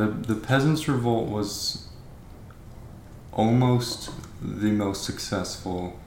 the 0.00 0.06
the 0.06 0.34
peasants' 0.34 0.88
revolt 0.88 1.28
was 1.28 1.86
almost 3.34 4.10
the 4.40 4.70
most 4.70 5.04
successful 5.04 6.00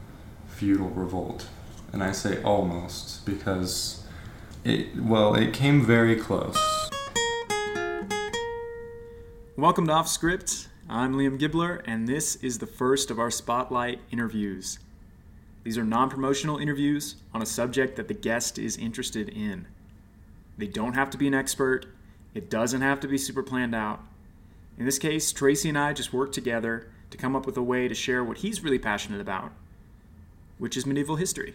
feudal 0.47 0.89
revolt, 0.89 1.47
and 1.91 2.03
I 2.03 2.11
say 2.11 2.41
almost 2.41 3.23
because 3.23 4.03
it 4.63 4.99
well 4.99 5.35
it 5.35 5.53
came 5.53 5.85
very 5.85 6.15
close. 6.15 6.57
Welcome 9.55 9.85
to 9.85 9.93
Off 9.93 10.07
Script. 10.07 10.69
I'm 10.89 11.13
Liam 11.13 11.37
Gibler, 11.37 11.83
and 11.85 12.07
this 12.07 12.35
is 12.37 12.57
the 12.57 12.65
first 12.65 13.11
of 13.11 13.19
our 13.19 13.29
Spotlight 13.29 13.99
interviews. 14.09 14.79
These 15.63 15.77
are 15.77 15.83
non 15.83 16.09
promotional 16.09 16.57
interviews 16.57 17.17
on 17.31 17.43
a 17.43 17.45
subject 17.45 17.95
that 17.97 18.07
the 18.07 18.15
guest 18.15 18.57
is 18.57 18.75
interested 18.75 19.29
in. 19.29 19.67
They 20.57 20.67
don't 20.67 20.93
have 20.93 21.11
to 21.11 21.17
be 21.19 21.27
an 21.27 21.35
expert, 21.35 21.85
it 22.33 22.49
doesn't 22.49 22.81
have 22.81 22.99
to 23.01 23.07
be 23.07 23.17
super 23.17 23.43
planned 23.43 23.75
out. 23.75 24.01
In 24.77 24.85
this 24.85 24.99
case, 24.99 25.31
Tracy 25.31 25.69
and 25.69 25.77
I 25.77 25.93
just 25.93 26.13
worked 26.13 26.33
together 26.33 26.87
to 27.11 27.17
come 27.17 27.35
up 27.35 27.45
with 27.45 27.57
a 27.57 27.61
way 27.61 27.87
to 27.87 27.93
share 27.93 28.23
what 28.23 28.39
he's 28.39 28.63
really 28.63 28.79
passionate 28.79 29.21
about, 29.21 29.51
which 30.57 30.75
is 30.75 30.85
medieval 30.85 31.15
history. 31.15 31.53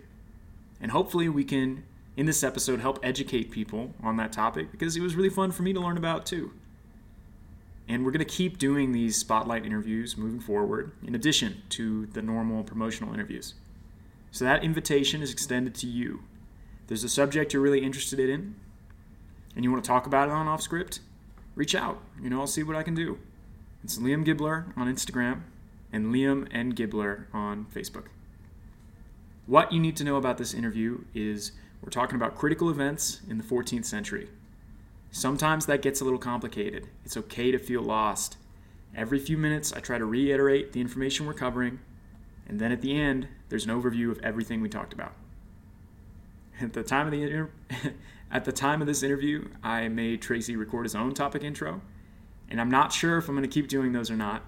And 0.81 0.93
hopefully, 0.93 1.29
we 1.29 1.43
can, 1.43 1.85
in 2.17 2.27
this 2.27 2.45
episode, 2.45 2.81
help 2.81 3.01
educate 3.03 3.51
people 3.51 3.95
on 4.03 4.17
that 4.17 4.33
topic 4.33 4.71
because 4.71 4.97
it 4.97 5.01
was 5.01 5.17
really 5.17 5.31
fun 5.31 5.51
for 5.51 5.65
me 5.65 5.73
to 5.73 5.81
learn 5.81 5.97
about 5.97 6.27
too. 6.27 6.53
And 7.89 8.05
we're 8.05 8.13
going 8.13 8.25
to 8.25 8.25
keep 8.25 8.59
doing 8.59 8.93
these 8.93 9.17
spotlight 9.17 9.65
interviews 9.65 10.17
moving 10.17 10.41
forward, 10.41 10.93
in 11.05 11.15
addition 11.15 11.63
to 11.71 12.07
the 12.07 12.23
normal 12.23 12.63
promotional 12.63 13.13
interviews. 13.13 13.55
So 14.31 14.45
that 14.45 14.63
invitation 14.63 15.23
is 15.23 15.33
extended 15.33 15.75
to 15.77 15.87
you. 15.87 16.23
There's 16.87 17.03
a 17.03 17.09
subject 17.09 17.53
you're 17.53 17.63
really 17.63 17.83
interested 17.83 18.21
in, 18.21 18.55
and 19.55 19.65
you 19.65 19.71
want 19.71 19.83
to 19.85 19.89
talk 19.89 20.07
about 20.07 20.29
it 20.29 20.33
on 20.33 20.47
off 20.47 20.63
script, 20.63 21.01
reach 21.55 21.75
out. 21.75 22.01
You 22.23 22.31
know, 22.31 22.41
I'll 22.41 22.47
see 22.47 22.63
what 22.63 22.77
I 22.77 22.83
can 22.83 22.95
do. 22.95 23.19
It's 23.83 23.99
Liam 23.99 24.25
Gibler 24.25 24.77
on 24.77 24.93
Instagram 24.93 25.43
and 25.93 26.13
Liam 26.13 26.49
N. 26.51 26.75
Gibler 26.75 27.25
on 27.33 27.67
Facebook. 27.75 28.07
What 29.47 29.73
you 29.73 29.81
need 29.81 29.97
to 29.97 30.05
know 30.05 30.17
about 30.17 30.37
this 30.39 30.53
interview 30.53 31.05
is 31.15 31.53
we're 31.83 31.91
talking 31.91 32.17
about 32.17 32.37
critical 32.37 32.69
events 32.69 33.21
in 33.29 33.39
the 33.39 33.45
14th 33.45 33.85
century. 33.85 34.29
Sometimes 35.11 35.67
that 35.67 35.81
gets 35.81 36.01
a 36.01 36.05
little 36.05 36.19
complicated. 36.19 36.89
It's 37.05 37.17
okay 37.17 37.51
to 37.51 37.59
feel 37.59 37.83
lost. 37.83 38.37
Every 38.95 39.19
few 39.19 39.39
minutes, 39.39 39.73
I 39.73 39.81
try 39.81 39.97
to 39.97 40.05
reiterate 40.05 40.73
the 40.73 40.81
information 40.81 41.27
we're 41.27 41.35
covering, 41.35 41.79
and 42.47 42.59
then 42.61 42.73
at 42.73 42.83
the 42.83 42.99
end, 42.99 43.29
there's 43.49 43.65
an 43.65 43.71
overview 43.71 44.11
of 44.11 44.19
everything 44.23 44.61
we 44.61 44.69
talked 44.69 44.93
about. 44.93 45.13
At 46.61 46.73
the 46.73 46.83
time 46.83 47.07
of 47.07 47.13
the 47.13 47.23
inter- 47.23 47.51
at 48.31 48.45
the 48.45 48.53
time 48.53 48.81
of 48.83 48.87
this 48.87 49.03
interview, 49.03 49.49
I 49.63 49.89
made 49.89 50.21
Tracy 50.21 50.55
record 50.55 50.85
his 50.85 50.95
own 50.95 51.15
topic 51.15 51.43
intro, 51.43 51.81
and 52.51 52.61
I'm 52.61 52.71
not 52.71 52.93
sure 52.93 53.17
if 53.17 53.29
I'm 53.29 53.35
going 53.35 53.49
to 53.49 53.53
keep 53.53 53.69
doing 53.69 53.93
those 53.93 54.11
or 54.11 54.17
not, 54.17 54.43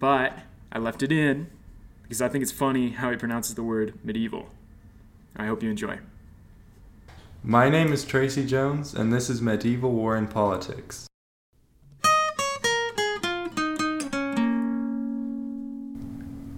but 0.00 0.40
I 0.72 0.78
left 0.78 1.02
it 1.02 1.12
in 1.12 1.48
because 2.02 2.20
I 2.20 2.28
think 2.28 2.42
it's 2.42 2.50
funny 2.50 2.90
how 2.90 3.10
he 3.10 3.16
pronounces 3.16 3.54
the 3.54 3.62
word 3.62 3.94
medieval. 4.04 4.50
I 5.36 5.46
hope 5.46 5.62
you 5.62 5.70
enjoy. 5.70 6.00
My 7.44 7.70
name 7.70 7.92
is 7.92 8.04
Tracy 8.04 8.44
Jones, 8.44 8.94
and 8.94 9.12
this 9.12 9.30
is 9.30 9.40
Medieval 9.40 9.92
War 9.92 10.16
and 10.16 10.28
Politics. 10.28 11.06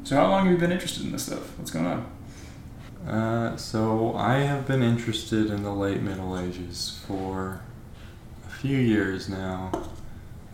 So, 0.05 0.17
how 0.17 0.29
long 0.29 0.45
have 0.45 0.53
you 0.53 0.59
been 0.59 0.73
interested 0.73 1.05
in 1.05 1.13
this 1.13 1.27
stuff? 1.27 1.59
What's 1.59 1.71
going 1.71 1.87
on? 1.87 2.11
Uh, 3.07 3.57
so, 3.57 4.15
I 4.15 4.35
have 4.39 4.67
been 4.67 4.83
interested 4.83 5.51
in 5.51 5.63
the 5.65 5.73
late 5.73 6.01
Middle 6.03 6.39
Ages 6.39 7.03
for 7.07 7.61
a 8.47 8.51
few 8.51 8.79
years 8.79 9.29
now. 9.29 9.73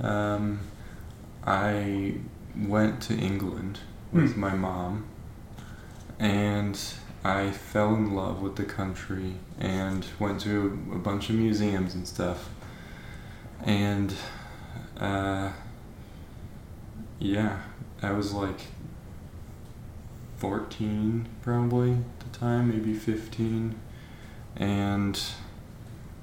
Um, 0.00 0.60
I 1.46 2.14
went 2.56 3.02
to 3.02 3.14
England 3.14 3.80
with 4.12 4.34
Hmm. 4.34 4.40
my 4.40 4.54
mom, 4.54 5.04
and 6.18 6.78
I 7.22 7.50
fell 7.50 7.94
in 7.94 8.14
love 8.14 8.40
with 8.40 8.56
the 8.56 8.64
country 8.64 9.34
and 9.58 10.06
went 10.18 10.40
to 10.42 10.78
a 10.92 10.96
bunch 10.98 11.28
of 11.28 11.36
museums 11.36 11.94
and 11.94 12.08
stuff. 12.08 12.48
And, 13.62 14.14
uh, 14.98 15.50
yeah, 17.18 17.58
I 18.02 18.12
was 18.12 18.32
like 18.32 18.60
14 20.38 21.26
probably 21.42 21.98
the 22.32 22.38
time, 22.38 22.68
maybe 22.68 22.94
15. 22.94 23.74
And 24.56 25.20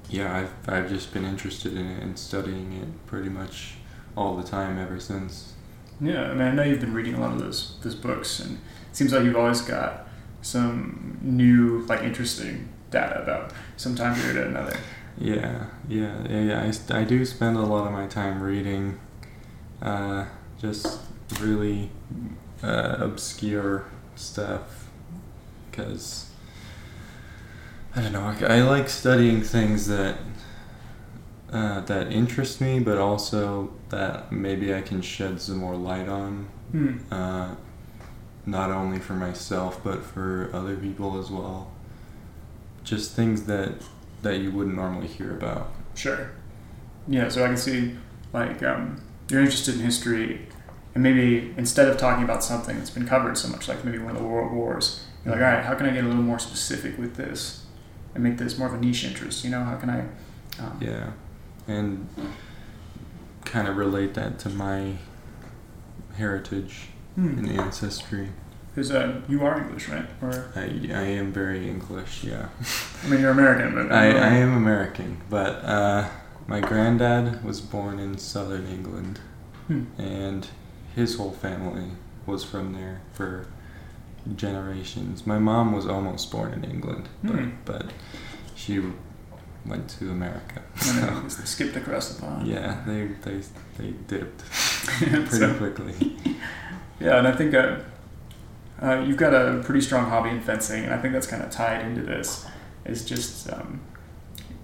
yeah, 0.09 0.35
I've, 0.35 0.73
I've 0.73 0.89
just 0.89 1.13
been 1.13 1.25
interested 1.25 1.73
in 1.73 1.85
it 1.85 2.03
and 2.03 2.17
studying 2.17 2.73
it 2.73 3.05
pretty 3.07 3.29
much 3.29 3.75
all 4.15 4.35
the 4.35 4.43
time 4.43 4.77
ever 4.77 4.99
since. 4.99 5.53
Yeah, 5.99 6.23
I 6.23 6.33
mean, 6.33 6.41
I 6.41 6.51
know 6.51 6.63
you've 6.63 6.81
been 6.81 6.93
reading 6.93 7.15
a 7.15 7.21
lot 7.21 7.31
of 7.31 7.39
those 7.39 7.77
those 7.81 7.95
books, 7.95 8.39
and 8.41 8.57
it 8.57 8.95
seems 8.95 9.13
like 9.13 9.23
you've 9.23 9.37
always 9.37 9.61
got 9.61 10.07
some 10.41 11.17
new, 11.21 11.85
like, 11.87 12.03
interesting 12.03 12.67
data 12.91 13.21
about 13.21 13.51
some 13.77 13.95
time 13.95 14.13
period 14.15 14.35
or 14.37 14.43
another. 14.49 14.77
Yeah, 15.17 15.67
yeah, 15.87 16.27
yeah, 16.29 16.41
yeah. 16.41 16.71
I, 16.89 16.99
I 16.99 17.03
do 17.05 17.25
spend 17.25 17.55
a 17.55 17.61
lot 17.61 17.87
of 17.87 17.93
my 17.93 18.07
time 18.07 18.43
reading 18.43 18.99
uh, 19.81 20.25
just 20.59 20.99
really 21.39 21.91
uh, 22.61 22.97
obscure 22.99 23.85
stuff 24.15 24.84
because 25.75 26.29
I 27.95 28.01
don't 28.01 28.11
know. 28.13 28.21
I, 28.47 28.57
I 28.57 28.61
like 28.61 28.89
studying 28.89 29.41
things 29.41 29.87
that 29.87 30.17
uh, 31.51 31.81
that 31.81 32.11
interest 32.11 32.59
me, 32.61 32.79
but 32.79 32.97
also 32.97 33.73
that 33.89 34.31
maybe 34.31 34.73
I 34.73 34.81
can 34.81 35.01
shed 35.01 35.39
some 35.41 35.57
more 35.57 35.75
light 35.75 36.09
on, 36.09 36.47
Hmm. 36.71 36.97
uh, 37.11 37.55
not 38.45 38.71
only 38.71 38.99
for 38.99 39.13
myself 39.13 39.79
but 39.83 40.03
for 40.03 40.49
other 40.53 40.75
people 40.75 41.17
as 41.19 41.29
well. 41.31 41.71
Just 42.83 43.13
things 43.15 43.43
that 43.45 43.73
that 44.23 44.37
you 44.39 44.51
wouldn't 44.51 44.75
normally 44.75 45.07
hear 45.07 45.31
about. 45.35 45.69
Sure. 45.93 46.31
Yeah, 47.07 47.29
so 47.29 47.43
I 47.43 47.47
can 47.47 47.57
see, 47.57 47.95
like, 48.33 48.63
um, 48.63 48.99
you're 49.29 49.39
interested 49.41 49.75
in 49.75 49.81
history, 49.81 50.47
and 50.95 51.03
maybe 51.03 51.53
instead 51.55 51.87
of 51.87 51.97
talking 51.97 52.23
about 52.23 52.43
something 52.43 52.77
that's 52.79 52.89
been 52.89 53.05
covered 53.07 53.37
so 53.37 53.47
much, 53.49 53.67
like 53.67 53.85
maybe 53.85 53.99
one 53.99 54.15
of 54.15 54.21
the 54.21 54.27
world 54.27 54.51
wars, 54.51 55.05
you're 55.25 55.33
like, 55.35 55.43
all 55.43 55.51
right, 55.51 55.65
how 55.65 55.73
can 55.75 55.87
I 55.87 55.93
get 55.93 56.03
a 56.03 56.07
little 56.07 56.23
more 56.23 56.39
specific 56.39 56.97
with 56.97 57.15
this 57.15 57.65
and 58.13 58.23
make 58.23 58.37
this 58.37 58.57
more 58.57 58.67
of 58.67 58.73
a 58.75 58.77
niche 58.77 59.03
interest? 59.03 59.43
You 59.43 59.49
know, 59.51 59.63
how 59.63 59.75
can 59.77 59.89
I? 59.89 59.99
Um, 60.63 60.77
Yeah, 60.79 61.11
and 61.67 62.07
kind 63.43 63.67
of 63.67 63.75
relate 63.77 64.13
that 64.13 64.39
to 64.39 64.49
my 64.49 64.93
heritage 66.17 66.87
Hmm. 67.15 67.37
and 67.39 67.49
ancestry. 67.51 68.29
Because 68.73 68.91
uh, 68.91 69.21
you 69.29 69.41
are 69.45 69.57
English, 69.57 69.87
right? 69.87 70.05
Or 70.21 70.51
I, 70.53 70.63
I 70.63 71.03
am 71.19 71.31
very 71.31 71.69
English, 71.69 72.25
yeah. 72.25 72.49
I 73.03 73.07
mean, 73.07 73.21
you're 73.21 73.31
American, 73.31 73.73
but 73.73 73.89
I, 73.89 74.07
I 74.07 74.33
am 74.33 74.53
American, 74.53 75.21
but 75.29 75.63
uh, 75.63 76.09
my 76.45 76.59
granddad 76.59 77.41
was 77.43 77.61
born 77.61 77.99
in 77.99 78.17
southern 78.17 78.67
England, 78.67 79.19
Hmm. 79.67 79.85
and 79.97 80.47
his 80.93 81.15
whole 81.17 81.31
family 81.31 81.91
was 82.25 82.43
from 82.43 82.73
there 82.73 83.01
for 83.13 83.47
generations. 84.35 85.25
My 85.27 85.39
mom 85.39 85.71
was 85.73 85.85
almost 85.87 86.31
born 86.31 86.53
in 86.53 86.63
England, 86.63 87.07
Hmm. 87.21 87.51
but, 87.65 87.79
but 87.79 87.93
she 88.55 88.81
went 89.65 89.89
to 89.99 90.09
America. 90.11 90.61
So, 90.75 91.43
skipped 91.43 91.75
across 91.75 92.09
the 92.13 92.21
pond. 92.21 92.47
yeah, 92.47 92.81
they, 92.85 93.07
they, 93.23 93.41
they 93.77 94.15
it 94.17 94.37
pretty 94.85 95.25
So- 95.29 95.53
quickly. 95.55 96.17
Yeah, 96.97 97.17
and 97.17 97.27
I 97.27 97.33
think 97.33 97.53
uh, 97.53 97.75
uh, 98.81 99.03
you've 99.05 99.17
got 99.17 99.33
a 99.33 99.61
pretty 99.65 99.81
strong 99.81 100.09
hobby 100.09 100.29
in 100.29 100.39
fencing, 100.39 100.85
and 100.85 100.93
I 100.93 100.97
think 100.97 101.13
that's 101.13 101.27
kind 101.27 101.43
of 101.43 101.49
tied 101.51 101.85
into 101.85 102.01
this. 102.03 102.45
Is 102.85 103.03
just 103.03 103.51
um, 103.51 103.81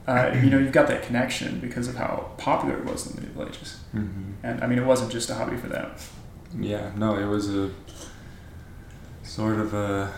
uh, 0.07 0.31
you 0.41 0.49
know 0.49 0.57
you've 0.57 0.71
got 0.71 0.87
that 0.87 1.03
connection 1.03 1.59
because 1.59 1.89
of 1.89 1.95
how 1.95 2.31
popular 2.37 2.77
it 2.77 2.85
was 2.85 3.05
in 3.09 3.15
the 3.17 3.21
Middle 3.27 3.47
Ages, 3.49 3.79
hmm 3.91 4.31
and 4.43 4.63
I 4.63 4.67
mean 4.67 4.79
it 4.79 4.85
wasn't 4.85 5.11
just 5.11 5.29
a 5.29 5.35
hobby 5.35 5.57
for 5.57 5.67
them. 5.67 5.91
Yeah, 6.57 6.91
no, 6.95 7.17
it 7.17 7.25
was 7.25 7.49
a 7.53 7.69
sort 9.31 9.59
of 9.59 9.73
a. 9.73 10.11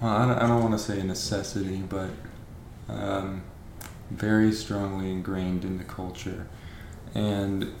Well, 0.00 0.10
I 0.10 0.26
don't, 0.26 0.38
I 0.38 0.46
don't 0.46 0.62
want 0.62 0.72
to 0.72 0.78
say 0.78 1.00
a 1.00 1.04
necessity, 1.04 1.82
but 1.88 2.10
um, 2.88 3.42
very 4.10 4.52
strongly 4.52 5.10
ingrained 5.10 5.64
in 5.64 5.78
the 5.78 5.84
culture. 5.84 6.46
And 7.14 7.72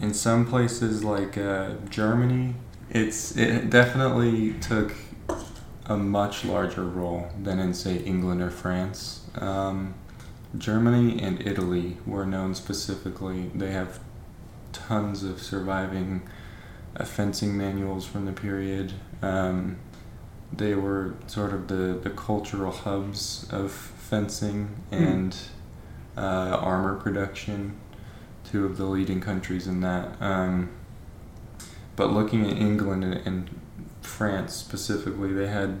in 0.00 0.12
some 0.12 0.44
places 0.46 1.04
like 1.04 1.38
uh, 1.38 1.74
Germany, 1.88 2.54
it's 2.90 3.36
it 3.36 3.70
definitely 3.70 4.54
took 4.54 4.92
a 5.86 5.96
much 5.96 6.44
larger 6.44 6.84
role 6.84 7.28
than 7.40 7.60
in 7.60 7.74
say 7.74 7.98
England 7.98 8.42
or 8.42 8.50
France. 8.50 9.20
Um, 9.36 9.94
Germany 10.58 11.22
and 11.22 11.46
Italy 11.46 11.96
were 12.06 12.26
known 12.26 12.54
specifically. 12.56 13.50
They 13.54 13.70
have 13.70 14.00
tons 14.72 15.22
of 15.22 15.40
surviving 15.40 16.22
fencing 17.04 17.56
manuals 17.56 18.06
from 18.06 18.26
the 18.26 18.32
period. 18.32 18.92
Um, 19.22 19.78
they 20.52 20.74
were 20.74 21.14
sort 21.26 21.52
of 21.54 21.68
the, 21.68 21.98
the 22.02 22.10
cultural 22.10 22.70
hubs 22.72 23.46
of 23.50 23.72
fencing 23.72 24.76
and 24.90 25.36
uh, 26.16 26.20
armor 26.60 26.96
production. 26.96 27.78
two 28.44 28.66
of 28.66 28.76
the 28.76 28.84
leading 28.84 29.20
countries 29.20 29.66
in 29.66 29.80
that. 29.80 30.20
Um, 30.20 30.70
but 31.96 32.12
looking 32.12 32.44
at 32.50 32.56
England 32.58 33.04
and, 33.04 33.14
and 33.26 33.60
France 34.02 34.54
specifically, 34.54 35.32
they 35.32 35.46
had 35.48 35.80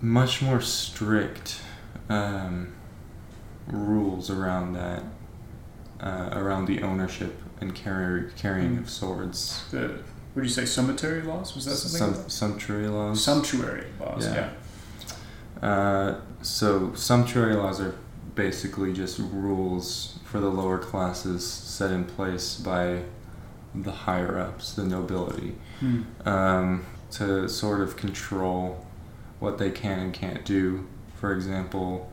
much 0.00 0.40
more 0.40 0.60
strict 0.62 1.60
um, 2.08 2.72
rules 3.66 4.30
around 4.30 4.72
that, 4.72 5.02
uh, 6.00 6.30
around 6.32 6.64
the 6.66 6.82
ownership 6.82 7.42
and 7.60 7.74
carry, 7.74 8.30
carrying 8.36 8.76
Mm. 8.76 8.80
of 8.80 8.88
swords. 8.90 9.64
The 9.70 9.98
would 10.34 10.44
you 10.44 10.50
say 10.50 10.64
cemetery 10.64 11.22
laws? 11.22 11.54
Was 11.54 11.64
that 11.66 11.76
something? 11.76 12.14
Some, 12.22 12.28
sumptuary 12.30 12.88
laws. 12.88 13.22
Sumptuary 13.22 13.86
laws. 14.00 14.26
Yeah. 14.26 14.50
Yeah. 15.62 15.68
Uh, 15.68 16.20
so 16.42 16.92
sumptuary 16.94 17.54
laws 17.54 17.80
are 17.80 17.94
basically 18.34 18.92
just 18.92 19.18
rules 19.18 20.18
for 20.24 20.40
the 20.40 20.48
lower 20.48 20.78
classes 20.78 21.46
set 21.46 21.90
in 21.90 22.04
place 22.04 22.56
by 22.56 23.02
the 23.74 23.90
higher 23.92 24.38
ups, 24.38 24.72
the 24.74 24.84
nobility, 24.84 25.54
Hmm. 25.80 26.02
um, 26.26 26.86
to 27.12 27.48
sort 27.48 27.80
of 27.80 27.96
control 27.96 28.86
what 29.40 29.58
they 29.58 29.70
can 29.70 29.98
and 29.98 30.12
can't 30.12 30.44
do. 30.44 30.86
For 31.20 31.32
example, 31.34 32.10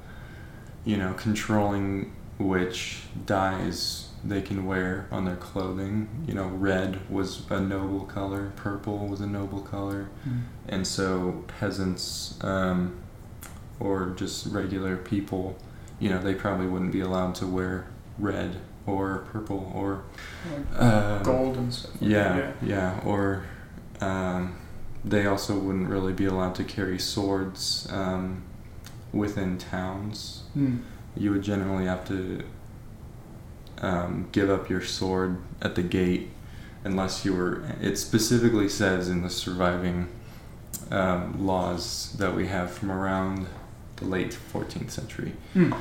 you 0.86 0.98
know, 0.98 1.14
controlling 1.14 2.14
which 2.38 3.04
dyes 3.25 4.06
they 4.24 4.42
can 4.42 4.66
wear 4.66 5.08
on 5.12 5.25
their 5.25 5.36
clothing. 5.36 6.08
You 6.28 6.34
know, 6.34 6.48
red 6.48 7.00
was 7.10 7.50
a 7.50 7.60
noble 7.60 8.06
color, 8.06 8.52
purple 8.56 9.08
was 9.08 9.22
a 9.22 9.28
noble 9.28 9.62
color 9.62 10.10
Hmm. 10.24 10.40
and 10.68 10.86
so 10.88 11.44
peasants 11.60 12.38
um, 12.44 12.96
or 13.80 14.14
just 14.18 14.48
regular 14.48 14.98
people, 14.98 15.56
you 16.00 16.10
know, 16.10 16.19
they 16.22 16.34
probably 16.34 16.66
wouldn't 16.68 16.92
be 16.92 17.02
allowed 17.02 17.36
to 17.36 17.48
wear 17.48 17.88
red 18.18 18.58
or 18.88 19.19
purple 19.31 19.72
or 19.75 20.02
um, 20.78 21.22
gold 21.24 21.58
and 21.58 21.74
stuff. 21.74 21.92
Like 22.02 22.10
Yeah, 22.10 22.34
That. 22.38 22.54
yeah, 22.64 23.00
or 23.06 23.44
um, 24.02 24.56
they 25.06 25.25
also 25.28 25.58
wouldn't 25.60 25.90
really 25.90 26.14
be 26.14 26.25
allowed 26.25 26.56
to 26.56 26.64
carry 26.64 26.98
swords 27.00 27.88
um, 27.92 28.44
within 29.14 29.58
towns. 29.58 30.44
Yeah. 30.56 30.64
Hmm. 30.68 30.78
You 31.16 31.31
would 31.31 31.42
generally 31.42 31.86
have 31.86 32.08
to 32.10 32.44
um, 33.81 34.27
give 34.31 34.50
up 34.50 34.69
your 34.69 34.81
sword 34.81 35.38
at 35.62 35.75
the 35.75 35.83
gate 35.83 36.29
unless 36.83 37.25
you 37.25 37.33
were. 37.33 37.63
It 37.81 37.97
specifically 37.97 38.69
says 38.69 39.09
in 39.09 39.21
the 39.21 39.29
surviving 39.29 40.07
um, 40.91 41.45
laws 41.45 42.13
that 42.18 42.35
we 42.35 42.47
have 42.47 42.71
from 42.71 42.91
around 42.91 43.47
the 43.97 44.06
late 44.06 44.38
14th 44.53 44.91
century 44.91 45.33
Hmm. 45.53 45.74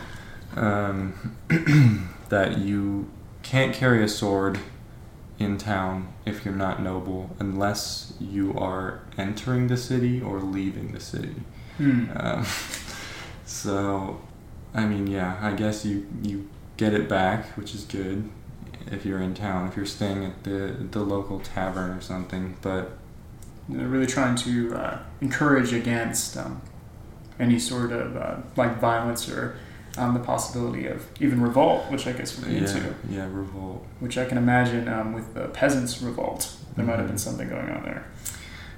um, 0.56 1.36
that 2.28 2.58
you 2.58 3.08
can't 3.42 3.74
carry 3.74 4.02
a 4.02 4.08
sword 4.08 4.58
in 5.38 5.58
town 5.58 6.08
if 6.24 6.44
you're 6.44 6.54
not 6.54 6.82
noble 6.82 7.36
unless 7.38 8.14
you 8.18 8.54
are 8.58 9.00
entering 9.18 9.68
the 9.68 9.76
city 9.76 10.20
or 10.20 10.40
leaving 10.40 10.92
the 10.92 11.00
city. 11.00 11.34
Um, 11.78 12.46
so, 13.44 14.20
I 14.74 14.86
mean, 14.86 15.06
yeah, 15.06 15.38
I 15.42 15.52
guess 15.52 15.84
you 15.84 16.06
you 16.22 16.48
get 16.76 16.92
it 16.94 17.08
back, 17.08 17.46
which 17.56 17.74
is 17.74 17.84
good 17.84 18.28
if 18.90 19.04
you're 19.04 19.20
in 19.20 19.34
town. 19.34 19.68
If 19.68 19.76
you're 19.76 19.86
staying 19.86 20.24
at 20.24 20.44
the 20.44 20.74
the 20.90 21.00
local 21.00 21.40
tavern 21.40 21.90
or 21.90 22.00
something, 22.00 22.56
but 22.62 22.98
They're 23.68 23.88
really 23.88 24.06
trying 24.06 24.36
to 24.36 24.74
uh, 24.76 24.98
encourage 25.20 25.72
against 25.72 26.36
um, 26.36 26.60
any 27.40 27.58
sort 27.58 27.90
of 27.92 28.16
uh, 28.16 28.36
like 28.56 28.78
violence 28.80 29.28
or 29.28 29.56
um, 29.98 30.14
the 30.14 30.20
possibility 30.20 30.86
of 30.86 31.04
even 31.20 31.40
revolt, 31.40 31.90
which 31.90 32.06
I 32.06 32.12
guess 32.12 32.38
we're 32.38 32.48
yeah, 32.50 32.58
into. 32.60 32.94
yeah, 33.10 33.26
revolt. 33.30 33.84
Which 34.00 34.18
I 34.18 34.24
can 34.26 34.38
imagine 34.38 34.88
um, 34.88 35.14
with 35.14 35.34
the 35.34 35.46
peasants' 35.48 36.00
revolt, 36.02 36.54
there 36.76 36.84
might 36.84 36.98
have 36.98 37.06
been 37.08 37.16
Mhm. 37.16 37.20
something 37.20 37.48
going 37.48 37.70
on 37.70 37.82
there. 37.82 38.04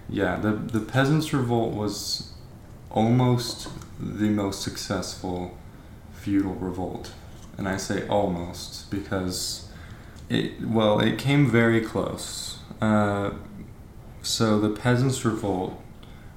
Yeah, 0.09 0.37
the 0.41 0.53
the 0.53 0.81
peasants' 0.81 1.33
revolt 1.35 1.75
was 1.75 2.33
almost 2.91 3.69
the 4.00 4.31
most 4.31 4.62
successful 4.62 5.56
feudal 6.15 6.55
revolt, 6.55 7.12
and 7.59 7.69
I 7.69 7.77
say 7.77 8.07
almost 8.09 8.91
because 8.91 9.69
it 10.31 10.61
well 10.63 11.01
it 11.01 11.19
came 11.19 11.51
very 11.51 11.81
close. 11.83 12.59
Uh, 12.81 13.33
so 14.23 14.59
the 14.59 14.71
peasants' 14.71 15.25
revolt 15.25 15.81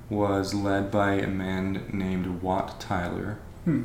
was 0.09 0.53
led 0.53 0.91
by 0.91 1.13
a 1.13 1.27
man 1.27 1.85
named 1.93 2.41
Wat 2.41 2.79
Tyler, 2.81 3.37
Hmm. 3.63 3.83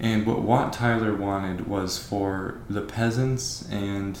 and 0.00 0.26
what 0.26 0.42
Wat 0.42 0.72
Tyler 0.72 1.14
wanted 1.14 1.66
was 1.68 1.98
for 1.98 2.58
the 2.68 2.80
peasants 2.80 3.66
and 3.70 4.18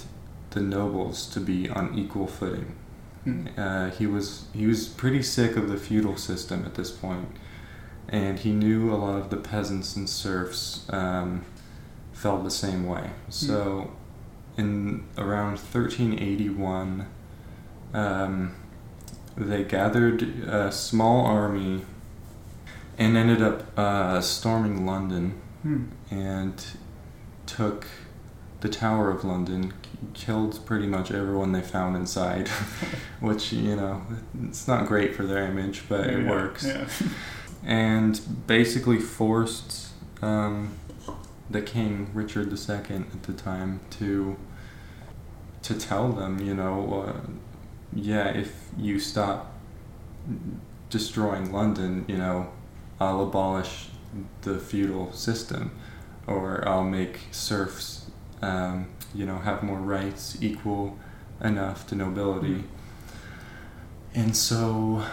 the 0.50 0.60
nobles 0.60 1.26
to 1.30 1.40
be 1.40 1.68
on 1.68 1.98
equal 1.98 2.26
footing. 2.26 2.74
Hmm. 3.24 3.46
Uh, 3.56 3.90
he 3.90 4.06
was 4.06 4.44
he 4.52 4.66
was 4.66 4.86
pretty 4.88 5.22
sick 5.22 5.56
of 5.56 5.68
the 5.68 5.76
feudal 5.78 6.16
system 6.16 6.64
at 6.64 6.74
this 6.74 6.90
point, 6.90 7.28
and 8.08 8.38
he 8.38 8.52
knew 8.52 8.92
a 8.92 8.96
lot 8.96 9.18
of 9.18 9.30
the 9.30 9.36
peasants 9.38 9.96
and 9.96 10.08
serfs 10.08 10.86
um, 10.90 11.44
felt 12.16 12.42
the 12.44 12.50
same 12.50 12.86
way. 12.86 13.10
So, 13.28 13.92
in 14.56 15.04
around 15.18 15.58
1381, 15.58 17.06
um, 17.92 18.54
they 19.36 19.64
gathered 19.64 20.22
a 20.48 20.72
small 20.72 21.26
army 21.26 21.84
and 22.98 23.16
ended 23.16 23.42
up 23.42 23.78
uh, 23.78 24.20
storming 24.20 24.86
London 24.86 25.40
Hmm. 25.62 25.84
and 26.10 26.64
took 27.46 27.86
the 28.60 28.68
Tower 28.68 29.10
of 29.10 29.24
London, 29.24 29.72
killed 30.14 30.64
pretty 30.64 30.86
much 30.86 31.10
everyone 31.10 31.52
they 31.52 31.60
found 31.60 31.96
inside, 31.96 32.48
which, 33.20 33.52
you 33.52 33.74
know, 33.76 34.02
it's 34.44 34.66
not 34.68 34.86
great 34.86 35.14
for 35.14 35.24
their 35.24 35.44
image, 35.46 35.82
but 35.88 36.06
it 36.08 36.26
works. 36.26 36.64
Yeah. 36.66 36.88
And 37.64 38.20
basically 38.46 39.00
forced 39.00 39.88
um, 40.22 40.74
the 41.50 41.62
king, 41.62 42.10
Richard 42.12 42.52
II, 42.52 42.96
at 42.96 43.22
the 43.22 43.32
time, 43.32 43.80
to 43.90 44.36
to 45.62 45.74
tell 45.74 46.12
them, 46.12 46.38
you 46.38 46.54
know, 46.54 47.06
uh, 47.08 47.20
yeah, 47.92 48.28
if 48.28 48.68
you 48.78 49.00
stop 49.00 49.52
destroying 50.90 51.52
London, 51.52 52.04
you 52.06 52.16
know, 52.16 52.48
I'll 53.00 53.22
abolish 53.22 53.88
the 54.42 54.58
feudal 54.60 55.12
system, 55.12 55.72
or 56.26 56.66
I'll 56.68 56.84
make 56.84 57.20
serfs, 57.32 58.08
um, 58.42 58.88
you 59.12 59.26
know, 59.26 59.38
have 59.38 59.62
more 59.64 59.78
rights 59.78 60.38
equal 60.40 60.96
enough 61.40 61.86
to 61.88 61.94
nobility. 61.96 62.64
And 64.14 64.36
so, 64.36 65.04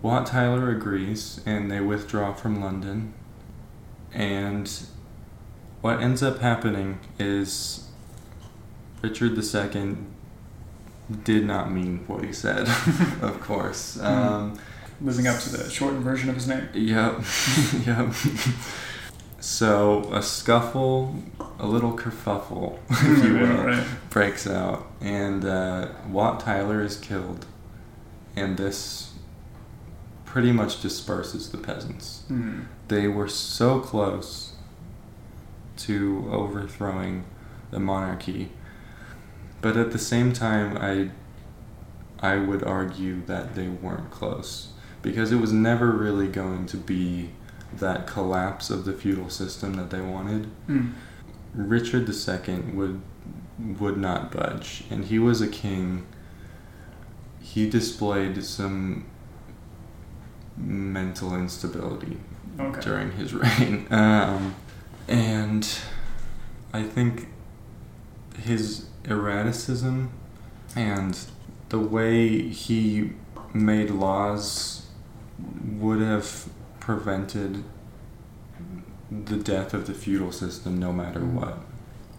Wat 0.00 0.26
Tyler 0.26 0.70
agrees, 0.70 1.40
and 1.46 1.70
they 1.70 1.80
withdraw 1.80 2.32
from 2.32 2.60
London. 2.60 3.14
And 4.12 4.70
what 5.80 6.00
ends 6.00 6.22
up 6.22 6.40
happening 6.40 6.98
is 7.18 7.88
Richard 9.02 9.38
II 9.38 9.96
did 11.22 11.44
not 11.44 11.70
mean 11.70 12.04
what 12.06 12.24
he 12.24 12.32
said, 12.32 12.68
of 13.22 13.40
course. 13.40 13.98
Um, 14.00 14.58
Living 15.00 15.26
up 15.26 15.38
to 15.40 15.50
the 15.50 15.70
shortened 15.70 16.02
version 16.02 16.30
of 16.30 16.34
his 16.34 16.48
name. 16.48 16.68
Yep, 16.72 17.20
yep. 17.86 18.12
So 19.40 20.10
a 20.12 20.22
scuffle, 20.22 21.14
a 21.58 21.66
little 21.66 21.96
kerfuffle, 21.96 22.78
if 22.90 23.24
you 23.24 23.34
will, 23.34 23.64
right. 23.64 23.86
breaks 24.10 24.46
out, 24.46 24.90
and 25.00 25.44
uh, 25.44 25.88
Wat 26.08 26.40
Tyler 26.40 26.82
is 26.82 26.96
killed, 26.96 27.46
and 28.34 28.56
this 28.56 29.12
pretty 30.24 30.50
much 30.50 30.82
disperses 30.82 31.52
the 31.52 31.58
peasants. 31.58 32.24
Hmm. 32.26 32.62
They 32.88 33.06
were 33.06 33.28
so 33.28 33.80
close 33.80 34.55
to 35.78 36.28
overthrowing 36.32 37.24
the 37.70 37.80
monarchy, 37.80 38.50
but 39.60 39.76
at 39.76 39.92
the 39.92 39.98
same 39.98 40.32
time, 40.32 40.76
I 40.78 41.10
I 42.18 42.36
would 42.36 42.62
argue 42.64 43.24
that 43.26 43.54
they 43.54 43.68
weren't 43.68 44.10
close 44.10 44.68
because 45.02 45.32
it 45.32 45.36
was 45.36 45.52
never 45.52 45.90
really 45.92 46.28
going 46.28 46.66
to 46.66 46.76
be 46.78 47.30
that 47.78 48.06
collapse 48.06 48.70
of 48.70 48.84
the 48.86 48.92
feudal 48.92 49.28
system 49.28 49.74
that 49.74 49.90
they 49.90 50.00
wanted. 50.00 50.46
Hmm. 50.66 50.90
Richard 51.54 52.08
II 52.08 52.58
would 52.74 53.00
would 53.78 53.96
not 53.96 54.30
budge, 54.30 54.84
and 54.90 55.04
he 55.06 55.18
was 55.18 55.40
a 55.40 55.48
king. 55.48 56.06
He 57.40 57.68
displayed 57.70 58.42
some 58.44 59.04
mental 60.56 61.34
instability 61.34 62.18
Okay. 62.58 62.80
during 62.80 63.12
his 63.12 63.34
reign, 63.44 63.86
um, 63.90 64.54
and 65.08 65.66
I 66.72 66.82
think 66.82 67.28
his 68.38 68.86
erraticism 69.04 70.10
and 70.74 71.18
the 71.68 71.78
way 71.78 72.48
he 72.48 73.12
made 73.54 73.90
laws 73.90 74.86
would 75.64 76.00
have 76.00 76.48
prevented 76.80 77.64
the 79.10 79.36
death 79.36 79.72
of 79.72 79.86
the 79.86 79.94
feudal 79.94 80.32
system 80.32 80.78
no 80.78 80.92
matter 80.92 81.20
what. 81.20 81.58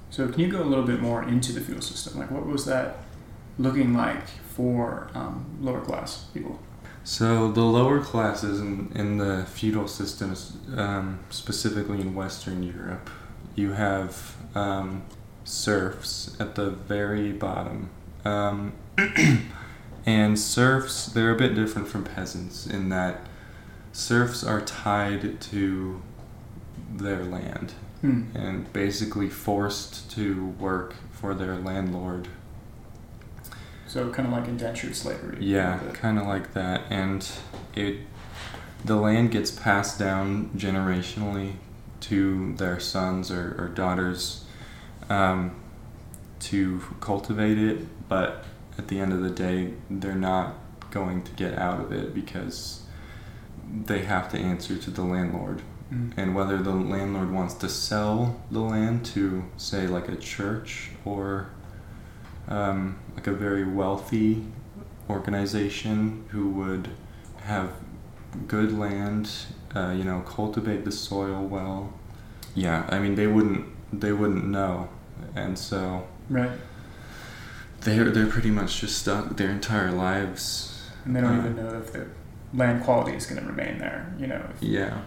So 0.09 0.27
can 0.29 0.39
you 0.39 0.47
go 0.47 0.61
a 0.61 0.65
little 0.65 0.85
bit 0.85 1.01
more 1.01 1.23
into 1.23 1.51
the 1.51 1.61
feudal 1.61 1.81
system? 1.81 2.17
Like, 2.17 2.31
what 2.31 2.45
was 2.45 2.65
that 2.65 2.97
looking 3.59 3.93
like 3.93 4.27
for 4.27 5.09
um, 5.13 5.45
lower 5.59 5.81
class 5.81 6.25
people? 6.33 6.59
So 7.07 7.49
the 7.49 7.63
lower 7.63 8.01
classes 8.01 8.59
in, 8.59 8.91
in 8.93 9.17
the 9.17 9.45
feudal 9.45 9.87
systems, 9.87 10.57
um, 10.75 11.19
specifically 11.29 12.01
in 12.01 12.13
Western 12.13 12.63
Europe, 12.63 13.09
you 13.55 13.71
have 13.71 14.35
um, 14.53 15.03
serfs 15.45 16.35
at 16.37 16.55
the 16.55 16.69
very 16.69 17.31
bottom. 17.31 17.91
Um, 18.25 18.73
and 20.05 20.37
serfs, 20.37 21.05
they're 21.05 21.31
a 21.31 21.37
bit 21.37 21.55
different 21.55 21.87
from 21.87 22.03
peasants 22.03 22.67
in 22.67 22.89
that 22.89 23.21
serfs 23.93 24.43
are 24.43 24.59
tied 24.59 25.39
to 25.39 26.01
their 26.93 27.23
land 27.23 27.73
Hmm. 28.01 28.25
and 28.35 28.71
basically 28.73 29.27
forced 29.27 30.11
to 30.11 30.49
work 30.59 30.93
for 31.11 31.33
their 31.33 31.55
landlord 31.55 32.27
So 33.87 34.09
kind 34.11 34.27
of 34.27 34.33
like 34.33 34.47
indentured 34.47 34.95
slavery. 34.95 35.37
Yeah, 35.39 35.79
kind 35.93 36.19
of 36.19 36.27
like 36.27 36.53
that, 36.53 36.83
and 36.89 37.27
it 37.75 37.99
the 38.85 38.95
land 38.95 39.31
gets 39.31 39.51
passed 39.51 39.97
down 39.97 40.49
generationally 40.55 41.53
to 41.99 42.53
their 42.53 42.79
sons 42.79 43.31
or, 43.31 43.55
or 43.57 43.67
daughters 43.69 44.45
um, 45.09 45.55
to 46.39 46.81
cultivate 46.99 47.57
it, 47.57 48.07
but 48.07 48.45
at 48.77 48.87
the 48.87 48.99
end 48.99 49.13
of 49.13 49.21
the 49.21 49.29
day, 49.29 49.73
they're 49.89 50.15
not 50.15 50.55
going 50.91 51.23
to 51.23 51.31
get 51.31 51.57
out 51.57 51.79
of 51.79 51.91
it 51.91 52.13
because 52.13 52.81
they 53.85 53.99
have 53.99 54.29
to 54.31 54.37
answer 54.37 54.77
to 54.77 54.91
the 54.91 55.01
landlord. 55.01 55.61
Mm. 55.91 56.13
And 56.17 56.35
whether 56.35 56.57
the 56.57 56.71
landlord 56.71 57.31
wants 57.31 57.55
to 57.55 57.69
sell 57.69 58.39
the 58.51 58.59
land 58.59 59.05
to, 59.07 59.45
say, 59.57 59.87
like 59.87 60.07
a 60.09 60.15
church 60.15 60.91
or 61.03 61.49
um, 62.47 62.97
like 63.15 63.27
a 63.27 63.33
very 63.33 63.63
wealthy 63.65 64.45
organization 65.09 66.25
who 66.29 66.49
would 66.49 66.89
have 67.43 67.71
good 68.47 68.77
land, 68.77 69.29
uh, 69.75 69.93
you 69.97 70.03
know, 70.03 70.21
cultivate 70.21 70.85
the 70.85 70.91
soil 70.91 71.43
well. 71.43 71.93
Yeah, 72.55 72.85
I 72.89 72.99
mean 72.99 73.15
they 73.15 73.27
wouldn't 73.27 73.65
they 73.93 74.11
wouldn't 74.11 74.45
know, 74.45 74.89
and 75.35 75.57
so 75.57 76.07
Right. 76.29 76.51
they're 77.81 78.09
they're 78.11 78.27
pretty 78.27 78.51
much 78.51 78.81
just 78.81 78.97
stuck 78.99 79.37
their 79.37 79.49
entire 79.51 79.91
lives. 79.91 80.81
And 81.05 81.15
they 81.15 81.21
don't 81.21 81.35
Uh, 81.39 81.43
even 81.43 81.55
know 81.55 81.77
if 81.79 81.93
the 81.93 82.07
land 82.53 82.83
quality 82.83 83.15
is 83.15 83.25
going 83.25 83.41
to 83.41 83.47
remain 83.47 83.77
there, 83.77 84.13
you 84.19 84.27
know, 84.27 84.41
if, 84.53 84.61
Yeah, 84.63 85.01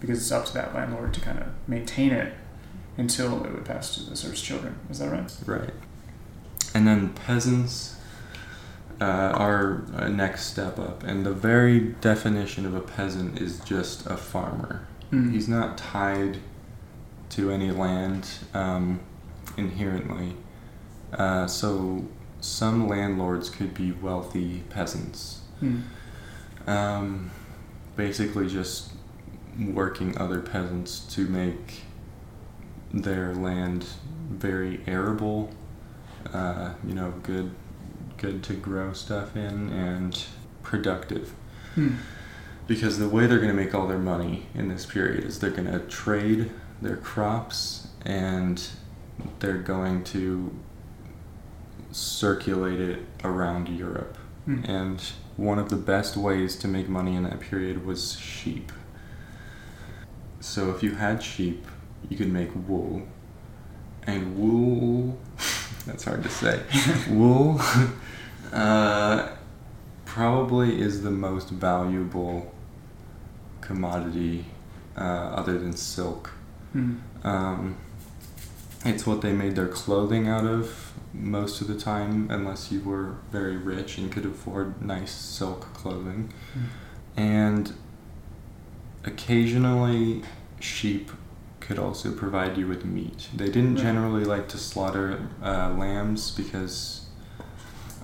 because 0.00 0.18
it's 0.18 0.32
up 0.32 0.46
to 0.46 0.54
that 0.54 0.74
landlord 0.74 1.12
to 1.14 1.20
kind 1.20 1.38
of 1.38 1.46
maintain 1.66 2.10
it 2.12 2.32
until 2.96 3.44
it 3.44 3.52
would 3.52 3.64
pass 3.64 3.94
to 3.96 4.08
the 4.08 4.16
serf's 4.16 4.40
children. 4.40 4.76
Is 4.90 4.98
that 5.00 5.10
right? 5.10 5.32
right. 5.46 5.74
And 6.74 6.86
then 6.86 7.10
peasants 7.10 7.96
uh, 9.00 9.04
are 9.04 9.82
a 9.94 10.08
next 10.08 10.46
step 10.46 10.78
up, 10.78 11.02
and 11.02 11.26
the 11.26 11.32
very 11.32 11.80
definition 12.00 12.64
of 12.66 12.74
a 12.74 12.80
peasant 12.80 13.40
is 13.40 13.60
just 13.60 14.06
a 14.06 14.16
farmer. 14.16 14.86
Mm. 15.10 15.32
He's 15.32 15.48
not 15.48 15.76
tied 15.76 16.38
to 17.30 17.50
any 17.50 17.70
land 17.70 18.28
um, 18.54 19.00
inherently. 19.56 20.36
Uh, 21.12 21.46
so 21.46 22.06
some 22.40 22.88
landlords 22.88 23.50
could 23.50 23.74
be 23.74 23.92
wealthy 23.92 24.62
peasants, 24.70 25.40
Mm. 25.62 25.82
um, 26.66 27.30
basically 27.96 28.48
just 28.48 28.90
working 29.58 30.16
other 30.18 30.40
peasants 30.40 31.00
to 31.00 31.26
make 31.28 31.82
their 32.92 33.34
land 33.34 33.84
very 34.30 34.80
arable, 34.86 35.50
you 36.86 36.94
know, 36.94 37.12
good, 37.22 37.50
good 38.18 38.42
to 38.44 38.54
grow 38.54 38.92
stuff 38.92 39.36
in 39.36 39.70
and 39.70 40.24
productive 40.62 41.34
Mm. 41.76 41.96
because 42.66 42.98
the 42.98 43.08
way 43.08 43.26
they're 43.26 43.38
going 43.38 43.48
to 43.48 43.54
make 43.54 43.74
all 43.74 43.86
their 43.88 43.98
money 43.98 44.46
in 44.54 44.68
this 44.68 44.84
period 44.84 45.24
is 45.24 45.38
they're 45.40 45.50
going 45.50 45.70
to 45.72 45.78
trade 45.80 46.50
their 46.82 46.96
crops 46.96 47.88
and 48.04 48.68
they're 49.40 49.56
going 49.58 50.04
to 50.04 50.54
circulate 51.92 52.80
it 52.80 52.98
around 53.24 53.68
Europe. 53.68 54.18
Mm. 54.46 54.68
And 54.68 55.02
one 55.36 55.58
of 55.58 55.70
the 55.70 55.76
best 55.76 56.16
ways 56.16 56.56
to 56.56 56.68
make 56.68 56.88
money 56.88 57.14
in 57.14 57.22
that 57.24 57.40
period 57.40 57.86
was 57.86 58.18
sheep. 58.18 58.70
So 60.40 60.70
if 60.70 60.82
you 60.82 60.96
had 60.96 61.22
sheep, 61.22 61.66
you 62.08 62.16
could 62.16 62.32
make 62.32 62.50
wool. 62.68 63.02
And 64.04 64.36
wool, 64.36 65.18
that's 65.86 66.04
hard 66.04 66.22
to 66.22 66.28
say. 66.28 66.62
wool 67.10 67.60
uh, 68.52 69.28
probably 70.04 70.80
is 70.80 71.02
the 71.02 71.10
most 71.10 71.50
valuable 71.50 72.52
commodity 73.60 74.44
uh, 74.96 75.00
other 75.00 75.58
than 75.58 75.72
silk. 75.72 76.32
Mm. 76.74 77.00
Um, 77.24 77.76
it's 78.84 79.06
what 79.06 79.22
they 79.22 79.32
made 79.32 79.56
their 79.56 79.68
clothing 79.68 80.28
out 80.28 80.44
of 80.44 80.92
most 81.14 81.60
of 81.60 81.68
the 81.68 81.78
time, 81.78 82.30
unless 82.30 82.72
you 82.72 82.80
were 82.80 83.16
very 83.30 83.56
rich 83.56 83.98
and 83.98 84.10
could 84.10 84.24
afford 84.24 84.82
nice 84.82 85.12
silk 85.12 85.72
clothing. 85.74 86.32
Mm. 86.56 86.62
And 87.16 87.72
occasionally, 89.04 90.22
sheep 90.60 91.10
could 91.66 91.78
also 91.78 92.12
provide 92.12 92.56
you 92.58 92.66
with 92.66 92.84
meat. 92.84 93.28
They 93.34 93.46
didn't 93.46 93.76
generally 93.78 94.24
like 94.24 94.48
to 94.48 94.58
slaughter 94.58 95.28
uh, 95.42 95.70
lambs 95.78 96.30
because 96.30 97.06